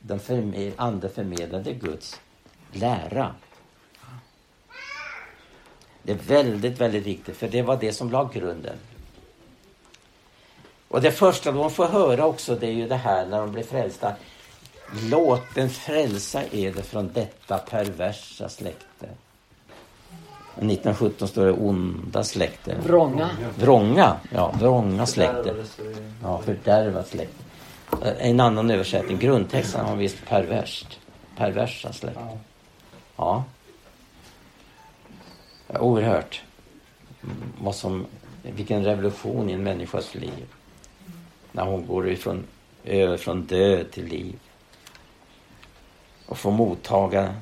Den 0.00 0.20
förmed, 0.20 0.72
anden 0.76 1.10
förmedlade 1.10 1.72
Guds 1.72 2.20
lära. 2.72 3.34
Det 6.02 6.12
är 6.12 6.16
väldigt, 6.16 6.80
väldigt 6.80 7.06
viktigt, 7.06 7.36
för 7.36 7.48
det 7.48 7.62
var 7.62 7.76
det 7.76 7.92
som 7.92 8.10
la 8.10 8.30
grunden. 8.34 8.76
Och 10.88 11.00
det 11.00 11.12
första 11.12 11.52
de 11.52 11.70
får 11.70 11.86
höra 11.86 12.26
också, 12.26 12.54
det 12.54 12.66
är 12.66 12.72
ju 12.72 12.88
det 12.88 12.96
här 12.96 13.26
när 13.26 13.40
de 13.40 13.52
blir 13.52 13.62
frälsta. 13.62 14.12
Låt 15.10 15.54
den 15.54 15.70
frälsa 15.70 16.42
eder 16.52 16.82
från 16.82 17.12
detta 17.12 17.58
perversa 17.58 18.48
släkte. 18.48 19.06
1917 20.56 21.28
står 21.28 21.46
det 21.46 21.52
onda 21.52 22.24
släkte. 22.24 22.76
Vrånga. 22.86 23.30
Vrånga, 23.56 24.16
ja. 24.34 24.54
Vrånga 24.60 25.06
släkte. 25.06 25.64
Ja, 26.22 26.38
fördärvat 26.38 27.08
släkte. 27.08 27.44
En 28.18 28.40
annan 28.40 28.70
översättning, 28.70 29.18
grundtexten 29.18 29.86
har 29.86 29.96
visst 29.96 30.26
perverst. 30.28 30.98
Perversa 31.36 31.92
släkte. 31.92 32.38
Ja. 33.20 33.44
Oerhört. 35.68 36.42
Vad 37.60 37.74
som, 37.74 38.06
vilken 38.42 38.84
revolution 38.84 39.50
i 39.50 39.52
en 39.52 39.62
människas 39.62 40.14
liv. 40.14 40.46
När 41.52 41.64
hon 41.64 41.86
går 41.86 42.10
ifrån, 42.10 42.44
över 42.84 43.16
från 43.16 43.42
död 43.42 43.90
till 43.90 44.04
liv. 44.04 44.38
Och 46.26 46.38
får 46.38 46.50
mottaga 46.50 47.34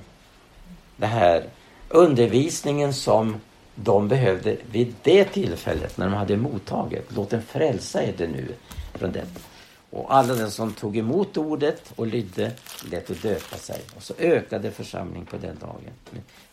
det 0.96 1.06
här 1.06 1.44
undervisningen 1.88 2.94
som 2.94 3.36
de 3.74 4.08
behövde 4.08 4.56
vid 4.70 4.94
det 5.02 5.24
tillfället 5.24 5.98
när 5.98 6.06
de 6.06 6.14
hade 6.14 6.36
mottagit. 6.36 7.04
Låt 7.08 7.30
den 7.30 7.42
frälsa 7.42 8.02
er 8.02 8.14
det 8.16 8.26
nu 8.26 8.54
från 8.94 9.12
detta. 9.12 9.40
Och 9.90 10.14
alla 10.14 10.34
den 10.34 10.50
som 10.50 10.72
tog 10.72 10.96
emot 10.96 11.36
ordet 11.36 11.92
och 11.96 12.06
lydde 12.06 12.52
lät 12.90 13.10
att 13.10 13.22
döpa 13.22 13.56
sig. 13.56 13.80
Och 13.96 14.02
så 14.02 14.14
ökade 14.18 14.70
församlingen 14.70 15.26
på 15.26 15.36
den 15.36 15.58
dagen. 15.58 15.92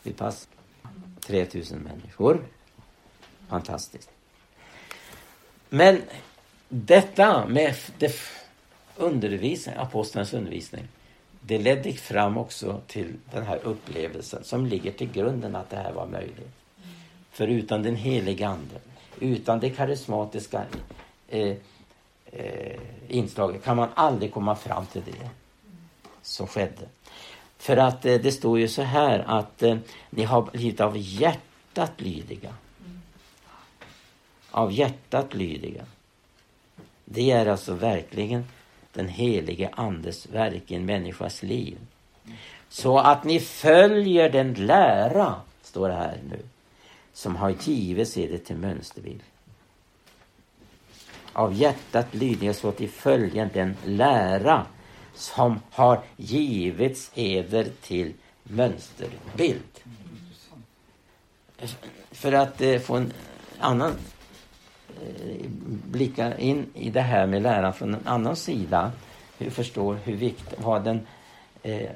Vi 0.02 0.12
pass 0.12 0.48
3000 1.20 1.78
människor. 1.78 2.44
Fantastiskt. 3.48 4.10
Men 5.68 6.02
detta 6.68 7.46
med 7.46 7.74
det 7.98 8.12
undervisning, 8.96 9.74
apostlarnas 9.76 10.32
undervisning 10.34 10.88
det 11.46 11.58
ledde 11.58 11.92
fram 11.92 12.38
också 12.38 12.80
till 12.86 13.14
den 13.32 13.46
här 13.46 13.58
upplevelsen 13.64 14.44
som 14.44 14.66
ligger 14.66 14.92
till 14.92 15.12
grunden 15.12 15.56
att 15.56 15.70
det 15.70 15.76
här 15.76 15.92
var 15.92 16.06
möjligt. 16.06 16.50
För 17.30 17.46
utan 17.46 17.82
den 17.82 17.96
helige 17.96 18.48
Ande, 18.48 18.74
utan 19.20 19.60
det 19.60 19.70
karismatiska 19.70 20.64
eh, 21.28 21.56
eh, 22.32 22.80
inslaget 23.08 23.64
kan 23.64 23.76
man 23.76 23.88
aldrig 23.94 24.32
komma 24.32 24.56
fram 24.56 24.86
till 24.86 25.02
det 25.04 25.28
som 26.22 26.46
skedde. 26.46 26.88
För 27.58 27.76
att 27.76 28.06
eh, 28.06 28.14
det 28.14 28.32
står 28.32 28.58
ju 28.58 28.68
så 28.68 28.82
här 28.82 29.24
att 29.26 29.62
eh, 29.62 29.76
ni 30.10 30.22
har 30.22 30.42
blivit 30.42 30.80
av 30.80 30.96
hjärtat 30.96 32.00
lydiga. 32.00 32.54
Av 34.50 34.72
hjärtat 34.72 35.34
lydiga. 35.34 35.84
Det 37.04 37.30
är 37.30 37.46
alltså 37.46 37.74
verkligen 37.74 38.44
den 38.92 39.08
helige 39.08 39.70
Andes 39.72 40.26
verk 40.26 40.70
i 40.70 40.74
en 40.74 40.86
människas 40.86 41.42
liv. 41.42 41.78
Så 42.68 42.98
att 42.98 43.24
ni 43.24 43.40
följer 43.40 44.30
den 44.30 44.54
lära, 44.54 45.34
står 45.62 45.88
det 45.88 45.94
här 45.94 46.20
nu, 46.30 46.38
som 47.12 47.36
har 47.36 47.50
givits 47.50 48.16
er 48.18 48.38
till 48.38 48.56
mönsterbild. 48.56 49.22
Av 51.36 51.54
hjärtat 51.54 52.14
lydiga 52.14 52.54
så 52.54 52.72
till 52.72 52.90
följen 52.90 53.50
den 53.54 53.76
lära 53.84 54.66
som 55.14 55.60
har 55.70 56.00
givits 56.16 57.10
eder 57.14 57.66
till 57.82 58.12
mönsterbild. 58.42 59.62
För 62.10 62.32
att 62.32 62.60
eh, 62.60 62.78
få 62.78 62.96
en 62.96 63.12
annan 63.58 63.92
eh, 65.02 65.46
blicka 65.90 66.38
in 66.38 66.66
i 66.74 66.90
det 66.90 67.00
här 67.00 67.26
med 67.26 67.42
läran 67.42 67.72
från 67.72 67.94
en 67.94 68.06
annan 68.06 68.36
sida. 68.36 68.92
Hur 69.38 69.50
förstår 69.50 69.98
hur 70.04 70.16
vikt, 70.16 70.54
vad 70.58 70.84
den 70.84 71.06
eh, 71.62 71.90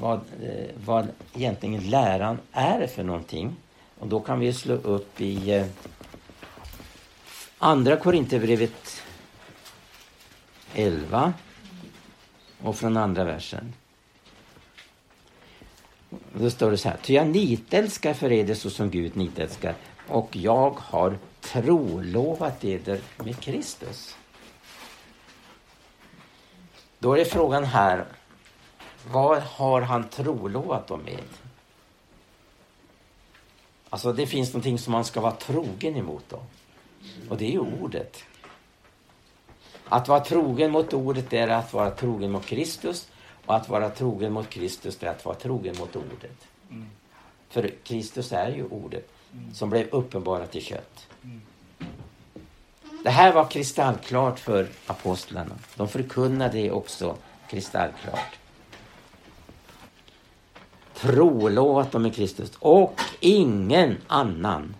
vad, 0.00 0.20
eh, 0.42 0.66
vad 0.84 1.08
egentligen 1.34 1.90
läran 1.90 2.38
är 2.52 2.86
för 2.86 3.02
någonting. 3.02 3.56
Och 3.98 4.06
då 4.06 4.20
kan 4.20 4.40
vi 4.40 4.52
slå 4.52 4.74
upp 4.74 5.20
i 5.20 5.54
eh, 5.54 5.66
Andra 7.58 7.96
Korinthierbrevet 7.96 9.02
11 10.74 11.32
och 12.62 12.76
från 12.76 12.96
andra 12.96 13.24
versen. 13.24 13.74
Då 16.32 16.50
står 16.50 16.70
det 16.70 16.78
så 16.78 16.88
här. 16.88 16.96
Ty 17.02 17.14
jag 17.14 17.26
nitälskar 17.26 18.14
för 18.14 18.32
eder 18.32 18.54
så 18.54 18.70
som 18.70 18.90
Gud 18.90 19.16
nitälskar 19.16 19.74
och 20.08 20.36
jag 20.36 20.70
har 20.70 21.18
trolovat 21.40 22.64
eder 22.64 23.00
med 23.16 23.40
Kristus. 23.40 24.16
Då 26.98 27.18
är 27.18 27.24
frågan 27.24 27.64
här. 27.64 28.04
Vad 29.10 29.42
har 29.42 29.80
han 29.80 30.08
trolovat 30.08 30.86
dem 30.86 31.00
med? 31.02 31.24
Alltså 33.90 34.12
det 34.12 34.26
finns 34.26 34.52
någonting 34.52 34.78
som 34.78 34.92
man 34.92 35.04
ska 35.04 35.20
vara 35.20 35.32
trogen 35.32 35.96
emot 35.96 36.24
då. 36.28 36.42
Och 37.28 37.36
det 37.36 37.46
är 37.46 37.50
ju 37.50 37.58
ordet. 37.58 38.24
Att 39.88 40.08
vara 40.08 40.20
trogen 40.20 40.70
mot 40.70 40.92
ordet 40.92 41.32
är 41.32 41.48
att 41.48 41.72
vara 41.72 41.90
trogen 41.90 42.30
mot 42.30 42.46
Kristus 42.46 43.08
och 43.46 43.56
att 43.56 43.68
vara 43.68 43.90
trogen 43.90 44.32
mot 44.32 44.48
Kristus 44.48 45.02
är 45.02 45.06
att 45.06 45.24
vara 45.24 45.36
trogen 45.36 45.74
mot 45.78 45.96
ordet. 45.96 46.46
Mm. 46.70 46.86
För 47.48 47.74
Kristus 47.84 48.32
är 48.32 48.48
ju 48.48 48.64
ordet 48.64 49.08
mm. 49.32 49.54
som 49.54 49.70
blev 49.70 49.88
uppenbarat 49.90 50.56
i 50.56 50.60
kött. 50.60 51.06
Mm. 51.24 51.40
Det 53.04 53.10
här 53.10 53.32
var 53.32 53.44
kristallklart 53.44 54.38
för 54.38 54.68
apostlarna. 54.86 55.54
De 55.76 55.88
förkunnade 55.88 56.58
det 56.58 56.70
också 56.70 57.16
kristallklart. 57.50 58.38
Trolovat 60.94 61.92
dem 61.92 62.06
i 62.06 62.10
Kristus 62.10 62.52
och 62.58 63.00
ingen 63.20 63.96
annan 64.06 64.74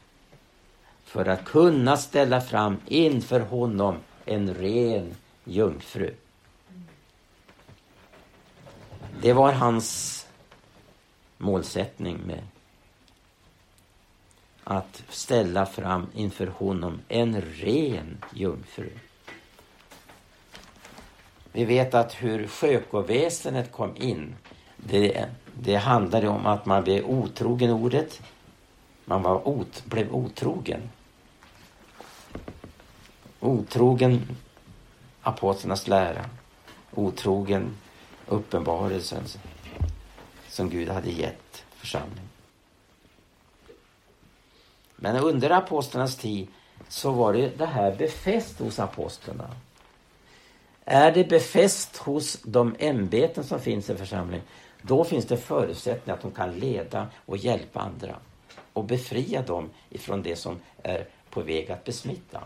för 1.17 1.29
att 1.29 1.45
kunna 1.45 1.97
ställa 1.97 2.41
fram 2.41 2.77
inför 2.87 3.41
honom 3.41 3.97
en 4.25 4.55
ren 4.55 5.15
jungfru. 5.45 6.15
Det 9.21 9.33
var 9.33 9.53
hans 9.53 10.27
målsättning 11.39 12.19
med 12.27 12.43
att 14.65 15.03
ställa 15.09 15.67
fram 15.67 16.07
inför 16.15 16.47
honom 16.47 17.01
en 17.09 17.41
ren 17.41 18.25
jungfru. 18.35 18.91
Vi 21.53 21.65
vet 21.65 21.95
att 21.95 22.15
hur 22.15 22.49
sjökoväsendet 22.49 23.73
kom 23.73 23.97
in, 23.97 24.35
det, 24.77 25.27
det 25.55 25.77
handlade 25.77 26.29
om 26.29 26.47
att 26.47 26.67
man 26.67 26.85
blev 26.85 27.05
otrogen 27.05 27.71
ordet. 27.71 28.23
Man 29.05 29.23
var 29.23 29.49
ot, 29.49 29.85
blev 29.85 30.15
otrogen. 30.15 30.81
Otrogen 33.41 34.37
apostlarnas 35.23 35.89
lära. 35.89 36.25
Otrogen 36.95 37.77
uppenbarelsen 38.27 39.25
som 40.49 40.71
Gud 40.71 40.89
hade 40.89 41.11
gett 41.11 41.65
församlingen. 41.71 42.29
Men 44.97 45.17
under 45.17 45.51
apostlarnas 45.51 46.17
tid 46.17 46.49
så 46.89 47.11
var 47.11 47.33
det, 47.33 47.59
det 47.59 47.67
här 47.67 47.97
befäst 47.97 48.59
hos 48.59 48.79
apostlarna. 48.79 49.51
Är 50.85 51.13
det 51.13 51.25
befäst 51.25 51.97
hos 51.97 52.43
de 52.43 52.77
ämbeten 52.79 53.45
som 53.45 53.61
finns 53.61 53.91
i 53.91 53.97
församlingen, 53.97 54.47
då 54.83 55.05
finns 55.05 55.27
det 55.27 55.37
förutsättningar 55.37 56.17
att 56.17 56.23
de 56.23 56.31
kan 56.31 56.59
leda 56.59 57.07
och 57.27 57.37
hjälpa 57.37 57.81
andra 57.81 58.17
och 58.73 58.85
befria 58.85 59.43
dem 59.43 59.71
ifrån 59.91 60.23
det 60.23 60.37
som 60.37 60.59
är 60.83 61.07
på 61.31 61.41
väg 61.41 61.71
att 61.71 61.85
besmitta. 61.85 62.43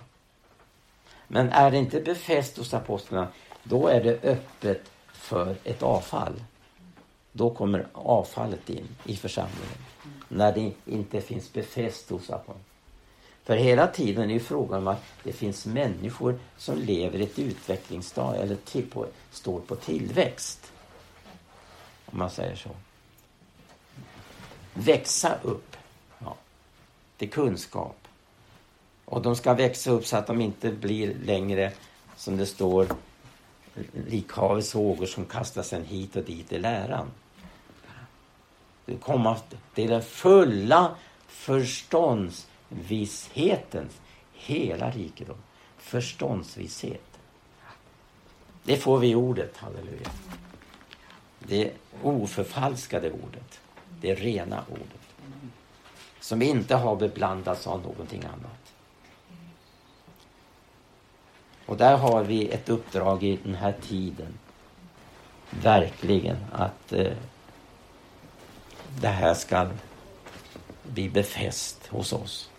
Men 1.33 1.49
är 1.49 1.71
det 1.71 1.79
inte 1.79 2.01
befäst 2.01 2.57
hos 2.57 2.75
apostlarna, 2.75 3.29
då 3.63 3.89
är 3.89 4.05
det 4.05 4.25
öppet 4.25 4.91
för 5.13 5.57
ett 5.65 5.83
avfall. 5.83 6.45
Då 7.33 7.51
kommer 7.51 7.87
avfallet 7.93 8.71
in 8.71 8.89
i 9.05 9.17
församlingen. 9.17 9.79
När 10.29 10.53
det 10.53 10.73
inte 10.85 11.21
finns 11.21 11.53
befäst 11.53 12.11
hos 12.11 12.31
apostlarna. 12.31 12.61
För 13.45 13.57
hela 13.57 13.87
tiden 13.87 14.31
är 14.31 14.35
ju 14.35 14.41
frågan 14.41 14.79
om 14.79 14.89
att 14.89 15.03
det 15.23 15.33
finns 15.33 15.67
människor 15.67 16.39
som 16.57 16.79
lever 16.79 17.19
i 17.19 17.23
ett 17.23 17.39
utvecklingsstad 17.39 18.37
eller 18.37 18.57
till 18.57 18.91
på, 18.91 19.07
står 19.31 19.61
på 19.61 19.77
tillväxt. 19.77 20.73
Om 22.07 22.19
man 22.19 22.31
säger 22.31 22.57
så. 22.57 22.71
Växa 24.75 25.39
upp 25.43 25.77
ja, 26.19 26.37
till 27.17 27.31
kunskap. 27.31 27.97
Och 29.11 29.23
de 29.23 29.37
ska 29.37 29.55
växa 29.55 29.91
upp 29.91 30.07
så 30.07 30.17
att 30.17 30.27
de 30.27 30.41
inte 30.41 30.71
blir 30.71 31.15
längre, 31.25 31.73
som 32.17 32.37
det 32.37 32.47
står, 32.47 32.87
lik 34.09 34.33
havets 34.33 34.75
vågor 34.75 35.07
som 35.07 35.25
kastas 35.25 35.73
en 35.73 35.85
hit 35.85 36.17
och 36.17 36.25
dit 36.25 36.53
i 36.53 36.59
läran. 36.59 37.11
Det 38.85 38.97
kommer 38.97 39.37
till 39.75 39.91
den 39.91 40.03
fulla 40.03 40.95
förståndsvishetens 41.27 44.01
hela 44.33 44.91
rikedom. 44.91 45.39
Förståndsvisshet. 45.79 47.19
Det 48.65 48.77
får 48.77 48.99
vi 48.99 49.11
i 49.11 49.15
ordet, 49.15 49.57
halleluja. 49.57 50.11
Det 51.39 51.73
oförfalskade 52.03 53.11
ordet. 53.11 53.61
Det 54.01 54.15
rena 54.15 54.65
ordet. 54.71 55.01
Som 56.21 56.43
inte 56.43 56.77
har 56.77 56.97
beblandats 56.97 57.67
av 57.67 57.83
någonting 57.83 58.25
annat. 58.25 58.60
Och 61.71 61.77
där 61.77 61.97
har 61.97 62.25
vi 62.25 62.49
ett 62.49 62.69
uppdrag 62.69 63.23
i 63.23 63.39
den 63.45 63.55
här 63.55 63.75
tiden. 63.89 64.27
Verkligen 65.51 66.37
att 66.53 66.93
eh, 66.93 67.13
det 69.01 69.09
här 69.09 69.35
ska 69.35 69.67
bli 70.83 71.09
befäst 71.09 71.87
hos 71.87 72.13
oss. 72.13 72.51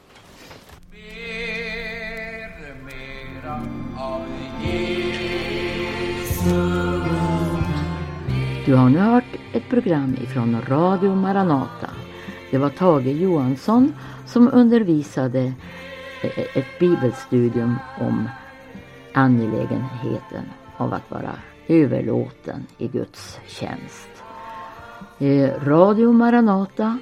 Mer, 0.92 2.76
mera 2.86 3.54
av 4.00 4.26
Du 8.66 8.76
har 8.76 8.90
nu 8.90 9.00
hört 9.00 9.24
ett 9.54 9.70
program 9.70 10.18
ifrån 10.24 10.62
Radio 10.68 11.16
Maranata. 11.16 11.90
Det 12.52 12.58
var 12.58 12.70
Tage 12.70 13.08
Johansson 13.08 13.94
som 14.26 14.50
undervisade 14.54 15.54
eh, 16.22 16.58
ett 16.58 16.80
bibelstudium 16.80 17.76
om 18.00 18.30
angelägenheten 19.14 20.44
av 20.78 20.94
att 20.94 21.12
vara 21.12 21.36
överlåten 21.68 22.66
i 22.78 22.88
Guds 22.88 23.40
tjänst. 23.48 24.10
Eh, 25.20 25.50
Radio 25.64 26.12
Maranata 26.12 26.98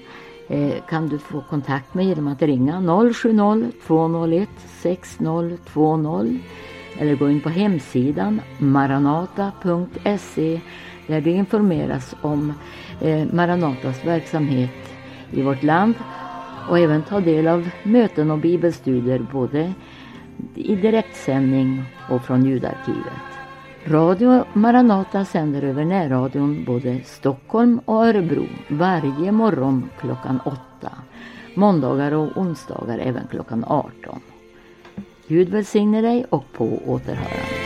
eh, 0.47 0.73
kan 0.89 1.09
du 1.09 1.19
få 1.19 1.41
kontakt 1.41 1.93
med 1.93 2.05
genom 2.05 2.27
att 2.27 2.41
ringa 2.41 2.79
070-201 2.79 4.47
6020 4.81 6.39
eller 6.97 7.15
gå 7.15 7.29
in 7.29 7.41
på 7.41 7.49
hemsidan 7.49 8.41
maranata.se 8.57 10.61
där 11.07 11.21
du 11.21 11.29
informeras 11.29 12.15
om 12.21 12.53
eh, 13.01 13.27
Maranatas 13.33 14.05
verksamhet 14.05 14.71
i 15.31 15.41
vårt 15.41 15.63
land 15.63 15.93
och 16.69 16.79
även 16.79 17.01
ta 17.01 17.19
del 17.19 17.47
av 17.47 17.69
möten 17.83 18.31
och 18.31 18.37
bibelstudier 18.37 19.27
både 19.31 19.73
i 20.55 20.75
direktsändning 20.75 21.83
och 22.09 22.25
från 22.25 22.45
ljudarkivet. 22.45 23.29
Radio 23.85 24.43
Maranata 24.53 25.25
sänder 25.25 25.61
över 25.61 25.85
närradion 25.85 26.63
både 26.65 27.01
Stockholm 27.03 27.79
och 27.85 28.05
Örebro 28.05 28.45
varje 28.69 29.31
morgon 29.31 29.89
klockan 29.99 30.39
8. 30.45 30.59
Måndagar 31.55 32.11
och 32.11 32.37
onsdagar 32.37 32.99
även 32.99 33.27
klockan 33.31 33.63
18. 33.67 34.19
Gud 35.27 35.49
välsigne 35.49 36.01
dig 36.01 36.25
och 36.29 36.45
på 36.53 36.79
återhörande. 36.85 37.58